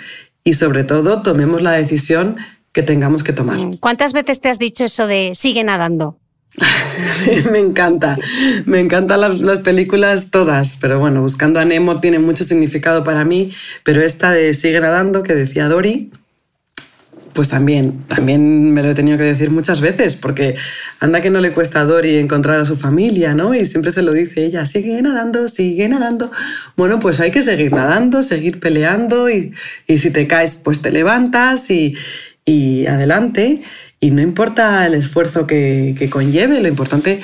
[0.44, 2.38] y sobre todo tomemos la decisión
[2.72, 3.60] que tengamos que tomar.
[3.80, 6.20] ¿Cuántas veces te has dicho eso de sigue nadando?
[7.52, 8.18] me encanta,
[8.66, 13.26] me encantan las, las, películas todas, pero bueno, Buscando a Nemo tiene mucho significado para
[13.26, 13.52] mí,
[13.84, 16.12] pero esta de Sigue nadando, que decía Dori,
[17.38, 20.56] pues también, también me lo he tenido que decir muchas veces, porque
[21.00, 23.54] anda que no le cuesta a Dori encontrar a su familia, ¿no?
[23.54, 26.32] Y siempre se lo dice ella, sigue nadando, sigue nadando.
[26.76, 29.54] Bueno, pues hay que seguir nadando, seguir peleando y,
[29.88, 31.96] si te caes, pues te levantas y,
[32.88, 33.62] adelante.
[34.00, 37.20] Y no importa el esfuerzo que, que conlleve, lo importante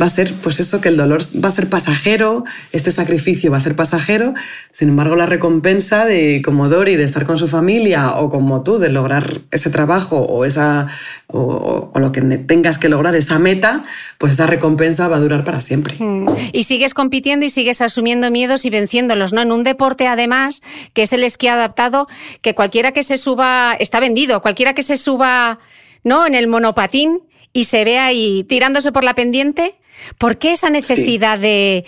[0.00, 3.56] va a ser, pues eso, que el dolor va a ser pasajero, este sacrificio va
[3.56, 4.34] a ser pasajero,
[4.72, 8.78] sin embargo la recompensa de como Dori, de estar con su familia, o como tú,
[8.78, 10.86] de lograr ese trabajo o, esa,
[11.26, 13.84] o, lo que tengas que lograr, esa meta,
[14.18, 15.96] pues esa recompensa va a durar para siempre.
[15.98, 16.28] Mm.
[16.52, 19.42] Y sigues compitiendo y sigues asumiendo miedos y venciéndolos, ¿no?
[19.42, 22.06] En un deporte, además, que es el esquí adaptado,
[22.40, 25.58] que cualquiera que se suba, está vendido, cualquiera que se suba,
[26.04, 26.26] ¿no?
[26.26, 27.22] En el monopatín
[27.52, 29.74] y se ve ahí tirándose por la pendiente,
[30.18, 31.84] ¿Por qué esa necesidad de...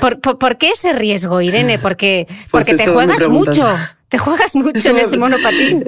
[0.00, 1.78] Por, qué ese riesgo, Irene?
[1.78, 3.66] Porque, pues porque te juegas mucho,
[4.08, 5.84] te juegas mucho en ese monopatín.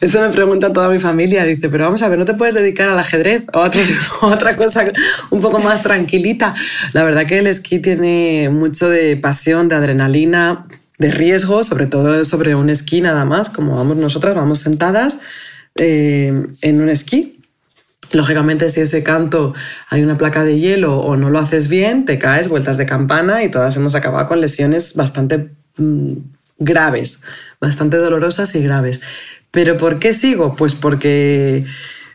[0.00, 1.44] Eso me pregunta toda mi familia.
[1.44, 3.70] Dice, pero vamos a ver, ¿no te puedes dedicar al ajedrez o a
[4.22, 4.86] otra, cosa
[5.30, 6.54] un poco más tranquilita?
[6.92, 10.66] La verdad que el esquí tiene mucho de pasión, de adrenalina,
[10.98, 15.18] de riesgo, sobre todo sobre un esquí nada más, como vamos nosotras, vamos sentadas
[15.76, 16.32] eh,
[16.62, 17.35] en un esquí
[18.12, 19.54] Lógicamente, si ese canto
[19.88, 23.42] hay una placa de hielo o no lo haces bien, te caes, vueltas de campana
[23.42, 26.12] y todas hemos acabado con lesiones bastante mm,
[26.58, 27.20] graves,
[27.60, 29.00] bastante dolorosas y graves.
[29.50, 30.54] ¿Pero por qué sigo?
[30.54, 31.66] Pues porque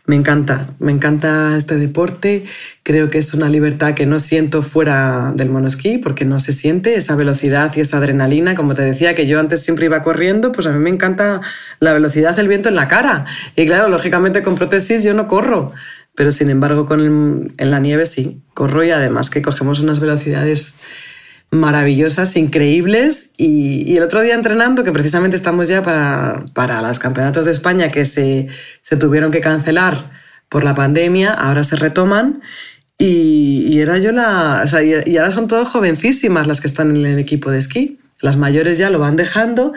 [0.04, 2.44] me encanta, me encanta este deporte.
[2.82, 6.96] Creo que es una libertad que no siento fuera del monosquí porque no se siente
[6.96, 8.56] esa velocidad y esa adrenalina.
[8.56, 11.40] Como te decía, que yo antes siempre iba corriendo, pues a mí me encanta
[11.78, 13.26] la velocidad del viento en la cara.
[13.54, 15.72] Y claro, lógicamente con prótesis yo no corro,
[16.16, 20.74] pero sin embargo con en la nieve sí, corro y además que cogemos unas velocidades
[21.52, 23.28] maravillosas, increíbles.
[23.36, 27.92] Y, el otro día entrenando, que precisamente estamos ya para, para los campeonatos de España
[27.92, 28.48] que se,
[28.80, 30.10] se, tuvieron que cancelar
[30.48, 32.42] por la pandemia, ahora se retoman.
[32.98, 34.66] Y, era yo la.
[34.66, 37.98] Sea, y, ahora son todas jovencísimas las que están en el equipo de esquí.
[38.20, 39.72] Las mayores ya lo van dejando,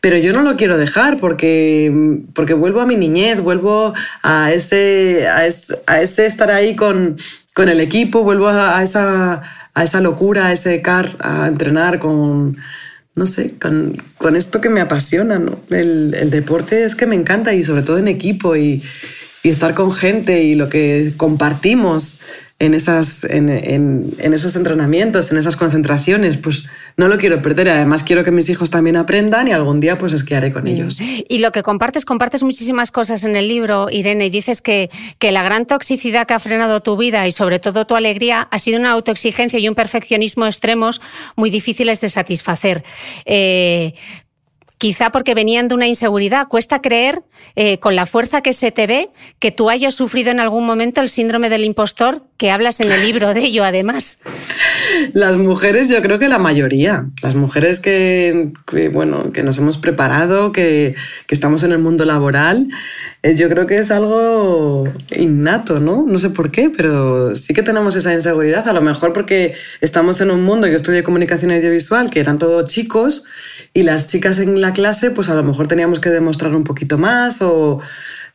[0.00, 5.26] pero yo no lo quiero dejar porque, porque vuelvo a mi niñez, vuelvo a ese,
[5.26, 7.16] a ese, estar ahí con,
[7.54, 9.42] con el equipo, vuelvo a esa
[9.78, 12.56] a esa locura, a ese car, a entrenar con,
[13.14, 15.38] no sé, con, esto que me apasiona.
[15.38, 15.60] ¿no?
[15.70, 18.82] El, deporte es que me encanta y sobre todo en equipo y
[19.44, 22.16] estar con gente y lo que compartimos
[22.60, 27.68] en, esas, en, en, en, esos entrenamientos, en esas concentraciones, pues no lo quiero perder.
[27.68, 30.98] Además, quiero que mis hijos también aprendan y algún día pues esquiaré con ellos.
[31.00, 35.30] Y lo que compartes, compartes muchísimas cosas en el libro, Irene, y dices que, que
[35.30, 38.80] la gran toxicidad que ha frenado tu vida y sobre todo tu alegría ha sido
[38.80, 41.00] una autoexigencia y un perfeccionismo extremos
[41.36, 42.82] muy difíciles de satisfacer.
[43.24, 43.94] Eh,
[44.78, 46.48] quizá porque venían de una inseguridad.
[46.48, 47.22] Cuesta creer,
[47.56, 51.00] eh, con la fuerza que se te ve, que tú hayas sufrido en algún momento
[51.00, 54.18] el síndrome del impostor, que hablas en el libro de ello, además.
[55.12, 57.06] Las mujeres, yo creo que la mayoría.
[57.22, 58.52] Las mujeres que,
[58.92, 60.94] bueno, que nos hemos preparado, que,
[61.26, 62.68] que estamos en el mundo laboral,
[63.24, 66.04] eh, yo creo que es algo innato, ¿no?
[66.06, 68.68] No sé por qué, pero sí que tenemos esa inseguridad.
[68.68, 72.70] A lo mejor porque estamos en un mundo, yo estudié comunicación audiovisual, que eran todos
[72.70, 73.24] chicos,
[73.74, 76.98] y las chicas en la clase, pues a lo mejor teníamos que demostrar un poquito
[76.98, 77.80] más o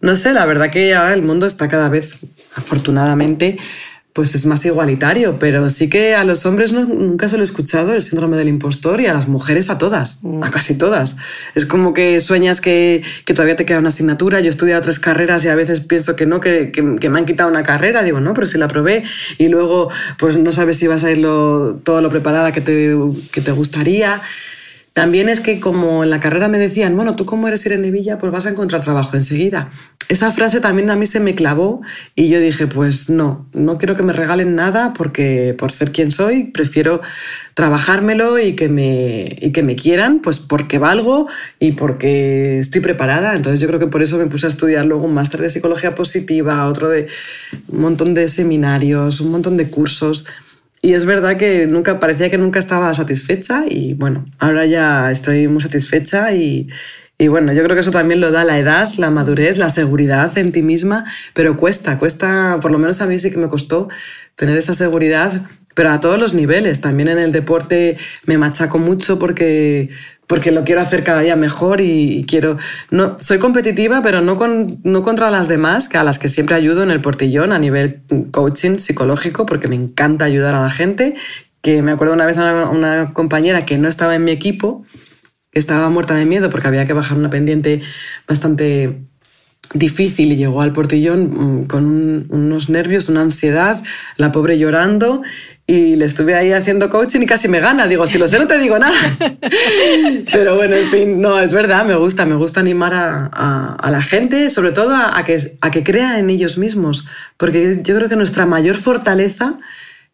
[0.03, 2.17] no sé, la verdad que ahora el mundo está cada vez,
[2.55, 3.57] afortunadamente,
[4.11, 7.93] pues es más igualitario, pero sí que a los hombres nunca se lo he escuchado
[7.93, 11.15] el síndrome del impostor y a las mujeres a todas, a casi todas.
[11.55, 14.99] Es como que sueñas que, que todavía te queda una asignatura, yo he estudiado tres
[14.99, 18.19] carreras y a veces pienso que no, que, que, me han quitado una carrera, digo,
[18.19, 19.03] no, pero si la probé
[19.39, 22.95] y luego pues no sabes si vas a ir todo lo preparada que te,
[23.31, 24.21] que te gustaría.
[24.93, 28.19] También es que como en la carrera me decían, bueno, tú como eres Irene Villa,
[28.19, 29.71] pues vas a encontrar trabajo enseguida.
[30.07, 31.81] Esa frase también a mí se me clavó
[32.13, 36.11] y yo dije, pues no, no quiero que me regalen nada porque por ser quien
[36.11, 37.01] soy, prefiero
[37.55, 41.27] trabajármelo y que me, y que me quieran, pues porque valgo
[41.59, 43.35] y porque estoy preparada.
[43.35, 45.95] Entonces yo creo que por eso me puse a estudiar luego un máster de psicología
[45.95, 47.07] positiva, otro de
[47.67, 50.25] un montón de seminarios, un montón de cursos
[50.83, 55.47] y es verdad que nunca parecía que nunca estaba satisfecha y bueno, ahora ya estoy
[55.47, 56.67] muy satisfecha y,
[57.17, 60.37] y bueno, yo creo que eso también lo da la edad, la madurez, la seguridad
[60.37, 63.87] en ti misma, pero cuesta, cuesta, por lo menos a mí sí que me costó
[64.35, 66.81] tener esa seguridad, pero a todos los niveles.
[66.81, 69.89] También en el deporte me machaco mucho porque
[70.27, 72.57] porque lo quiero hacer cada día mejor y, quiero...
[72.91, 76.55] No, soy competitiva, pero no, con, no contra las demás, que a las que siempre
[76.55, 78.01] ayudo en el portillón a nivel
[78.31, 81.15] coaching psicológico, porque me encanta ayudar a la gente.
[81.61, 84.83] Que me acuerdo una vez a una, compañera que no estaba en mi equipo,
[85.51, 87.81] que estaba muerta de miedo porque había que bajar una pendiente
[88.27, 89.01] bastante
[89.73, 93.81] difícil y llegó al portillón mm, con unos nervios, una ansiedad,
[94.17, 95.21] la pobre llorando
[95.65, 97.87] y le estuve ahí haciendo coaching y casi me gana.
[97.87, 98.97] Digo, si lo sé, no te digo nada.
[100.31, 104.01] Pero bueno, en fin, no, es verdad, me gusta, me gusta animar a, a, la
[104.01, 107.07] gente, sobre todo a, que, a que crea en ellos mismos,
[107.37, 109.57] porque yo creo que nuestra mayor fortaleza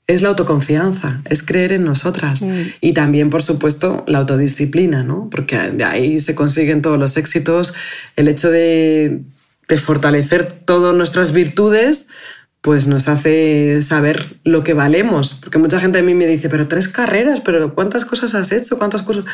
[0.06, 2.44] es la autoconfianza, es creer en nosotras.
[2.44, 2.62] Mm.
[2.82, 5.30] Y también, por supuesto, la autodisciplina, ¿no?
[5.32, 7.74] Porque de ahí se consiguen todos los éxitos,
[8.16, 9.22] el hecho de,
[9.68, 12.08] de fortalecer todas nuestras virtudes
[12.62, 15.34] pues nos hace saber lo que valemos.
[15.36, 18.78] Porque mucha gente a mí me dice, pero tres carreras, pero ¿cuántas cosas has hecho?
[18.78, 19.26] ¿Cuántos cursos?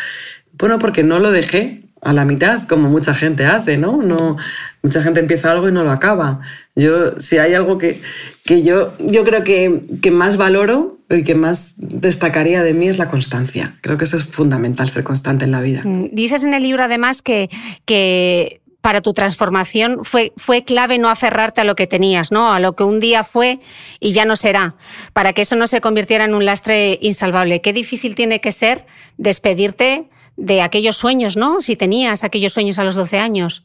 [0.57, 3.97] Bueno, porque no lo dejé a la mitad, como mucha gente hace, ¿no?
[3.97, 4.37] no
[4.83, 6.41] mucha gente empieza algo y no lo acaba.
[6.75, 7.99] Yo, si hay algo que,
[8.45, 12.99] que yo, yo creo que, que más valoro y que más destacaría de mí es
[12.99, 13.77] la constancia.
[13.81, 15.81] Creo que eso es fundamental, ser constante en la vida.
[15.83, 17.49] Mm, dices en el libro además que,
[17.85, 22.53] que para tu transformación fue, fue clave no aferrarte a lo que tenías, ¿no?
[22.53, 23.59] A lo que un día fue
[23.99, 24.75] y ya no será,
[25.11, 27.61] para que eso no se convirtiera en un lastre insalvable.
[27.61, 28.85] Qué difícil tiene que ser
[29.17, 30.07] despedirte
[30.37, 31.63] de aquellos sueños, ¿no?
[31.63, 33.63] Si tenías aquellos sueños a los 12 años.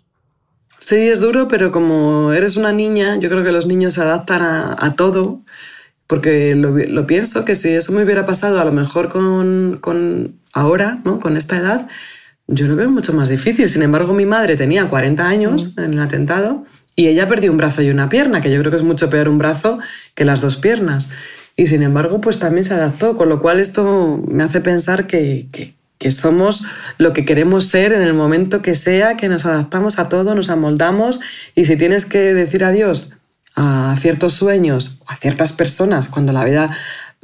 [0.78, 4.40] Sí, es duro, pero como eres una niña, yo creo que los niños se adaptan
[4.40, 5.42] a, todo,
[6.06, 11.02] porque lo, pienso que si eso me hubiera pasado a lo mejor con, con ahora,
[11.04, 11.20] ¿no?
[11.20, 11.88] Con esta edad,
[12.50, 13.68] yo lo veo mucho más difícil.
[13.68, 15.80] Sin embargo, mi madre tenía 40 años mm.
[15.80, 16.64] en el atentado
[16.96, 19.28] y ella perdió un brazo y una pierna, que yo creo que es mucho peor
[19.28, 19.78] un brazo
[20.14, 21.08] que las dos piernas.
[21.56, 25.46] Y sin embargo, pues también se adaptó, con lo cual esto me hace pensar que,
[25.52, 26.64] que, que somos
[26.98, 30.50] lo que queremos ser en el momento que sea, que nos adaptamos a todo, nos
[30.50, 31.20] amoldamos
[31.54, 33.10] y si tienes que decir adiós
[33.54, 36.70] a ciertos sueños, a ciertas personas, cuando la vida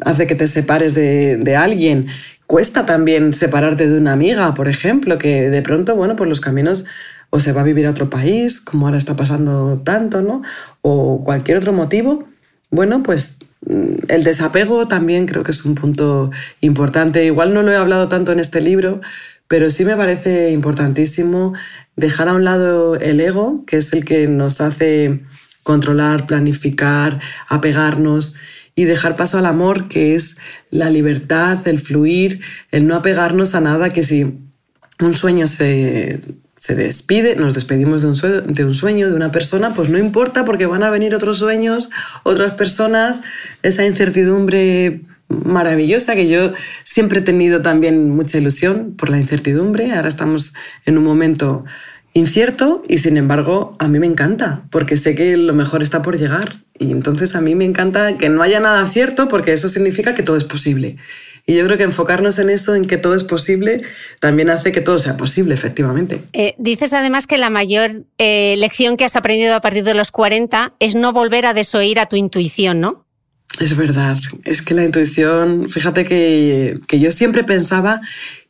[0.02, 2.08] hace que te separes de, de alguien,
[2.46, 6.84] cuesta también separarte de una amiga, por ejemplo, que de pronto, bueno, pues los caminos
[7.30, 10.42] o se va a vivir a otro país, como ahora está pasando tanto, ¿no?
[10.82, 12.24] O cualquier otro motivo,
[12.70, 16.30] bueno, pues mm, el desapego también creo que es un punto
[16.60, 17.24] importante.
[17.24, 19.00] Igual no lo he hablado tanto en este libro,
[19.48, 21.54] pero sí me parece importantísimo
[21.96, 25.22] dejar a un lado el ego, que es el que nos hace
[25.62, 28.36] controlar, planificar, apegarnos
[28.76, 30.36] y dejar paso al amor, que es
[30.70, 34.38] la libertad, el fluir, el no apegarnos a nada, que si
[35.00, 36.20] un sueño se,
[36.58, 39.98] se despide, nos despedimos de un, sueño, de un sueño, de una persona, pues no
[39.98, 41.90] importa porque van a venir otros sueños,
[42.22, 43.22] otras personas,
[43.62, 46.52] esa incertidumbre maravillosa que yo
[46.84, 49.92] siempre he tenido también mucha ilusión por la incertidumbre.
[49.92, 50.54] Ahora estamos
[50.84, 51.64] en un momento
[52.16, 56.18] incierto y sin embargo a mí me encanta porque sé que lo mejor está por
[56.18, 60.14] llegar y entonces a mí me encanta que no haya nada cierto porque eso significa
[60.14, 60.96] que todo es posible.
[61.48, 63.82] Y yo creo que enfocarnos en eso, en que todo es posible,
[64.18, 66.20] también hace que todo sea posible, efectivamente.
[66.32, 70.10] Eh, dices además que la mayor eh, lección que has aprendido a partir de los
[70.10, 73.06] 40 es no volver a desoír a tu intuición, ¿no?
[73.60, 78.00] Es verdad, es que la intuición, fíjate que, que yo siempre pensaba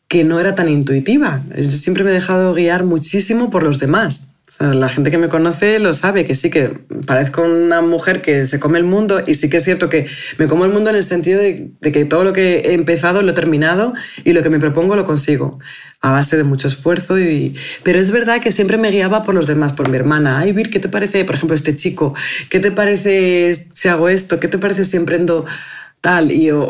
[0.09, 1.43] que no era tan intuitiva.
[1.57, 4.29] Yo siempre me he dejado guiar muchísimo por los demás
[4.59, 6.69] la gente que me conoce lo sabe, que sí que
[7.05, 10.07] parezco una mujer que se come el mundo y sí que es cierto que
[10.39, 13.33] me como el mundo en el sentido de, que todo lo que he empezado lo
[13.33, 13.93] he terminado
[14.25, 15.59] y lo que me propongo lo consigo
[16.01, 17.19] a base de mucho esfuerzo.
[17.19, 20.39] Y, pero es verdad que siempre me guiaba por los demás, por mi hermana.
[20.39, 22.15] Ay, Vir, ¿qué te parece, por ejemplo, este chico?
[22.49, 24.41] ¿Qué te parece si hago esto?
[24.41, 25.45] ¿Qué te parece si emprendo
[26.01, 26.67] tal, y, o,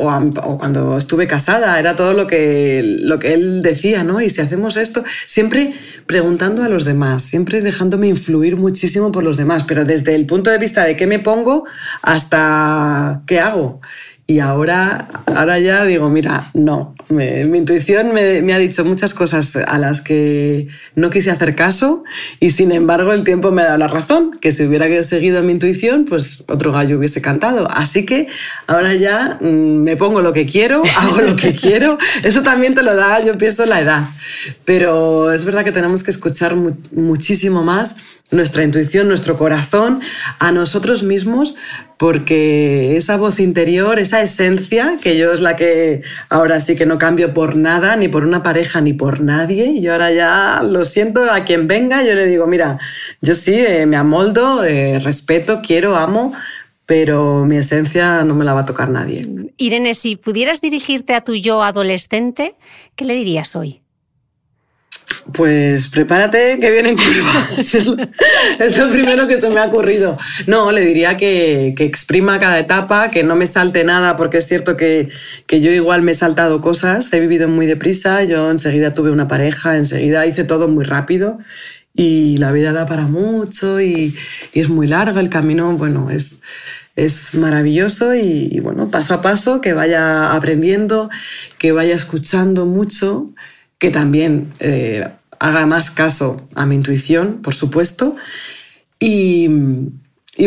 [0.59, 4.20] cuando estuve casada, era todo lo que, lo que él decía, ¿no?
[4.20, 5.74] Y si hacemos esto, siempre
[6.07, 10.51] preguntando a los demás, siempre dejándome influir muchísimo por los demás, pero desde el punto
[10.51, 11.64] de vista de qué me pongo
[12.03, 13.81] hasta qué hago.
[14.29, 19.79] Y ahora, ahora ya digo, mira, no, mi intuición me, ha dicho muchas cosas a
[19.79, 20.66] las que
[20.97, 22.03] no quise hacer caso
[22.41, 25.53] y sin embargo el tiempo me ha dado la razón, que si hubiera seguido mi
[25.53, 27.68] intuición, pues otro gallo hubiese cantado.
[27.70, 28.27] Así que
[28.66, 31.97] ahora ya mm, me pongo lo que quiero, hago lo que quiero.
[32.24, 34.07] Eso también te lo da, yo pienso, la edad.
[34.64, 36.57] Pero es verdad que tenemos que escuchar
[36.91, 37.95] muchísimo más
[38.31, 40.01] nuestra intuición, nuestro corazón,
[40.41, 41.55] a nosotros mismos,
[41.97, 46.99] porque esa voz interior, esa esencia, que yo es la que ahora sí que no
[46.99, 51.30] cambio por nada, ni por una pareja, ni por nadie, yo ahora ya lo siento
[51.30, 52.78] a quien venga, yo le digo, mira,
[53.22, 56.34] yo sí, eh, me amoldo, eh, respeto, quiero, amo,
[56.84, 59.26] pero mi esencia no me la va a tocar nadie.
[59.57, 62.55] Irene, si pudieras dirigirte a tu yo adolescente,
[62.94, 63.80] ¿qué le dirías hoy?
[65.32, 67.48] Pues prepárate que viene en curva.
[68.59, 70.16] es, lo, primero que se me ha ocurrido.
[70.46, 74.46] No, le diría que, que, exprima cada etapa, que no me salte nada, porque es
[74.46, 75.11] cierto que,
[75.46, 79.28] que, yo igual me he saltado cosas, he vivido muy deprisa, yo enseguida tuve una
[79.28, 81.38] pareja, enseguida hice todo muy rápido
[81.94, 84.14] y la vida da para mucho y,
[84.52, 86.40] y es muy largo el camino, bueno, es,
[86.94, 91.11] es maravilloso y, y bueno, paso a paso, que vaya aprendiendo,
[91.59, 93.32] que vaya escuchando mucho
[93.79, 95.09] que también eh,
[95.39, 98.16] haga más caso a mi intuición, por supuesto,
[98.99, 99.49] y,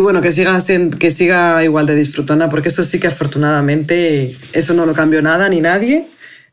[0.02, 0.60] bueno, que siga,
[1.00, 5.50] que siga igual de disfrutona, porque eso sí que afortunadamente, eso no lo cambió nada
[5.50, 6.08] ni nadie,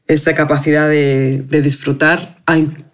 [0.07, 2.37] esa capacidad de, de disfrutar,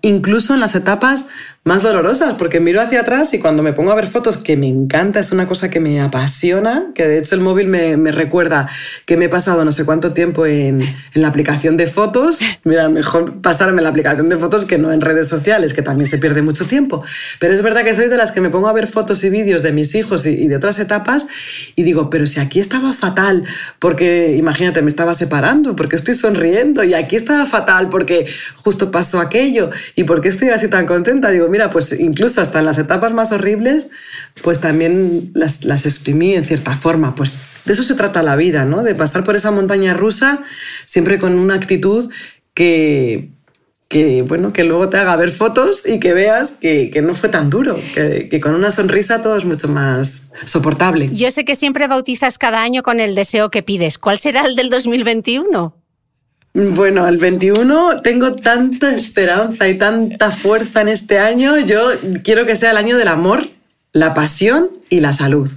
[0.00, 1.26] incluso en las etapas
[1.64, 4.68] más dolorosas, porque miro hacia atrás y cuando me pongo a ver fotos, que me
[4.68, 8.68] encanta, es una cosa que me apasiona, que de hecho el móvil me, me recuerda
[9.06, 12.40] que me he pasado no sé cuánto tiempo en, en, la aplicación de fotos.
[12.64, 16.06] Mira, mejor pasarme en la aplicación de fotos que no en redes sociales, que también
[16.08, 17.04] se pierde mucho tiempo.
[17.38, 19.62] Pero es verdad que soy de las que me pongo a ver fotos y vídeos
[19.62, 21.28] de mis hijos y, y de otras etapas
[21.76, 23.44] y digo, pero si aquí estaba fatal,
[23.78, 29.20] porque imagínate, me estaba separando, porque estoy sonriendo, y aquí estaba fatal porque justo pasó
[29.20, 33.12] aquello, y porque estoy así tan contenta, digo, mira, pues incluso hasta en las etapas
[33.12, 33.90] más horribles,
[34.42, 37.14] pues también las, las exprimí en cierta forma.
[37.14, 37.34] Pues
[37.66, 38.82] de eso se trata la vida, ¿no?
[38.82, 40.42] De pasar por esa montaña rusa
[40.86, 42.10] siempre con una actitud
[42.54, 43.28] que,
[43.88, 47.28] que, bueno, que luego te haga ver fotos y que veas que, que no fue
[47.28, 51.10] tan duro, que, que, con una sonrisa todo es mucho más soportable.
[51.12, 53.98] Yo sé que siempre bautizas cada año con el deseo que pides.
[53.98, 55.81] ¿Cuál será el del 2021?
[56.54, 61.58] Bueno, al 21 tengo tanta esperanza y tanta fuerza en este año.
[61.58, 61.90] Yo
[62.22, 63.48] quiero que sea el año del amor
[63.92, 65.50] la pasión y la salud.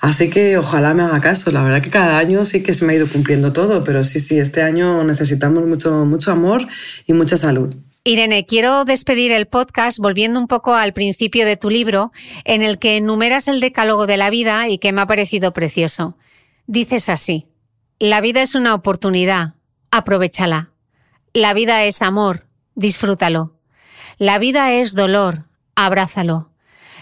[0.00, 1.50] Así que ojalá me haga caso.
[1.50, 4.20] La verdad que cada año sí que se me ha ido cumpliendo todo, pero sí,
[4.20, 6.66] sí, este año necesitamos mucho, mucho amor
[7.06, 7.74] y mucha salud.
[8.04, 12.12] Irene, quiero despedir el podcast volviendo un poco al principio de tu libro,
[12.44, 16.16] en el que enumeras el decálogo de la vida y que me ha parecido precioso.
[16.68, 17.46] Dices así,
[17.98, 19.54] la vida es una oportunidad,
[19.96, 20.72] aprovechala.
[21.32, 23.56] La vida es amor, disfrútalo.
[24.18, 26.50] La vida es dolor, abrázalo.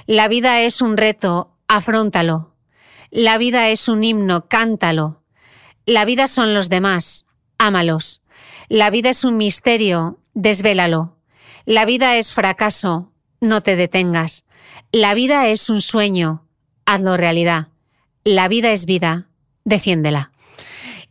[0.07, 2.55] La vida es un reto, afróntalo.
[3.11, 5.23] La vida es un himno, cántalo.
[5.87, 7.27] La vida son los demás,
[7.59, 8.23] ámalos.
[8.69, 11.17] La vida es un misterio, desvélalo.
[11.65, 14.45] La vida es fracaso, no te detengas.
[14.93, 16.47] La vida es un sueño,
[16.87, 17.69] hazlo realidad.
[18.23, 19.29] La vida es vida,
[19.65, 20.34] defiéndela.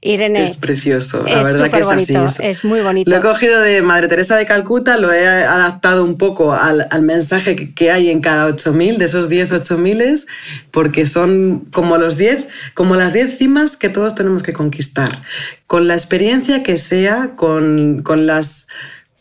[0.03, 0.43] Irene.
[0.43, 2.15] Es precioso, la verdad que es así.
[2.43, 3.09] Es muy bonito.
[3.09, 7.73] Lo he cogido de Madre Teresa de Calcuta, lo he adaptado un poco al, mensaje
[7.73, 10.25] que, hay en cada 8000, de esos 10 8000,
[10.71, 15.21] porque son como los 10, como las 10 cimas que todos tenemos que conquistar.
[15.67, 18.67] Con la experiencia que sea, con, con las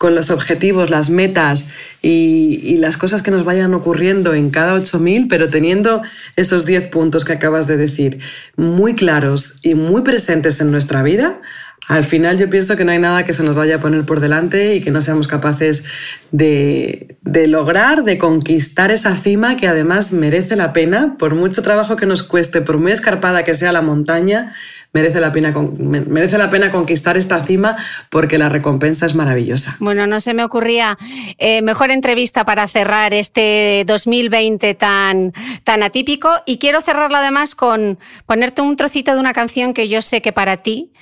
[0.03, 1.63] con los objetivos, las metas
[2.01, 6.01] y, las cosas que nos vayan ocurriendo en cada 8000, pero teniendo
[6.35, 8.19] esos 10 puntos que acabas de decir
[8.57, 11.39] muy claros y muy presentes en nuestra vida,
[11.87, 14.19] al final yo pienso que no hay nada que se nos vaya a poner por
[14.19, 15.85] delante y que no seamos capaces
[16.33, 21.95] de, de, lograr, de conquistar esa cima que además merece la pena, por mucho trabajo
[21.95, 24.53] que nos cueste, por muy escarpada que sea la montaña,
[24.93, 27.75] merece la pena, merece la pena conquistar esta cima
[28.09, 29.75] porque la recompensa es maravillosa.
[29.79, 30.97] Bueno, no se me ocurría
[31.39, 35.33] eh, mejor entrevista para cerrar este 2020 tan,
[35.63, 40.01] tan atípico y quiero cerrarlo además con ponerte un trocito de una canción que yo
[40.01, 40.93] sé que para ti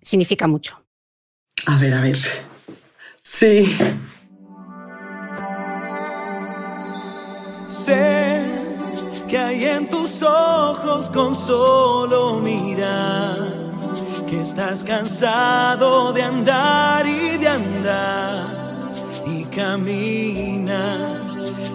[0.00, 0.80] significa mucho.
[1.66, 2.18] A ver, a ver.
[3.20, 3.76] Sí.
[9.80, 13.48] En tus ojos con solo mirar
[14.28, 18.92] que estás cansado de andar y de andar
[19.26, 20.82] y camina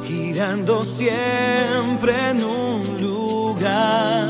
[0.07, 4.29] girando siempre en un lugar.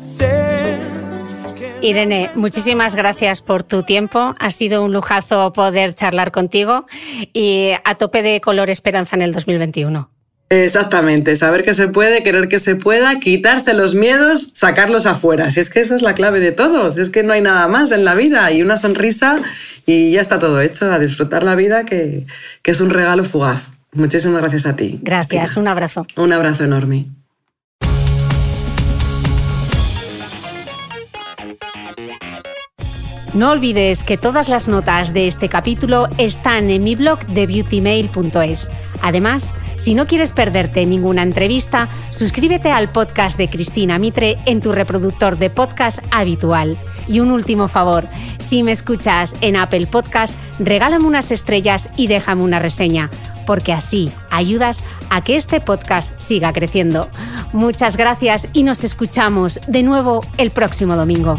[0.00, 0.78] Sé
[1.82, 4.36] Irene, muchísimas gracias por tu tiempo.
[4.38, 6.86] Ha sido un lujazo poder charlar contigo
[7.32, 10.13] y a tope de color esperanza en el 2021.
[10.62, 15.50] Exactamente, saber que se puede, querer que se pueda, quitarse los miedos, sacarlos afuera.
[15.50, 17.66] Si es que esa es la clave de todo, si es que no hay nada
[17.66, 19.40] más en la vida y una sonrisa
[19.84, 22.26] y ya está todo hecho, a disfrutar la vida que,
[22.62, 23.68] que es un regalo fugaz.
[23.92, 25.00] Muchísimas gracias a ti.
[25.02, 26.06] Gracias, un abrazo.
[26.16, 27.06] Un abrazo enorme.
[33.34, 38.70] No olvides que todas las notas de este capítulo están en mi blog de beautymail.es.
[39.04, 44.72] Además, si no quieres perderte ninguna entrevista, suscríbete al podcast de Cristina Mitre en tu
[44.72, 46.78] reproductor de podcast habitual.
[47.06, 48.06] Y un último favor,
[48.38, 53.10] si me escuchas en Apple Podcast, regálame unas estrellas y déjame una reseña
[53.44, 57.10] porque así ayudas a que este podcast siga creciendo.
[57.52, 61.38] Muchas gracias y nos escuchamos de nuevo el próximo domingo.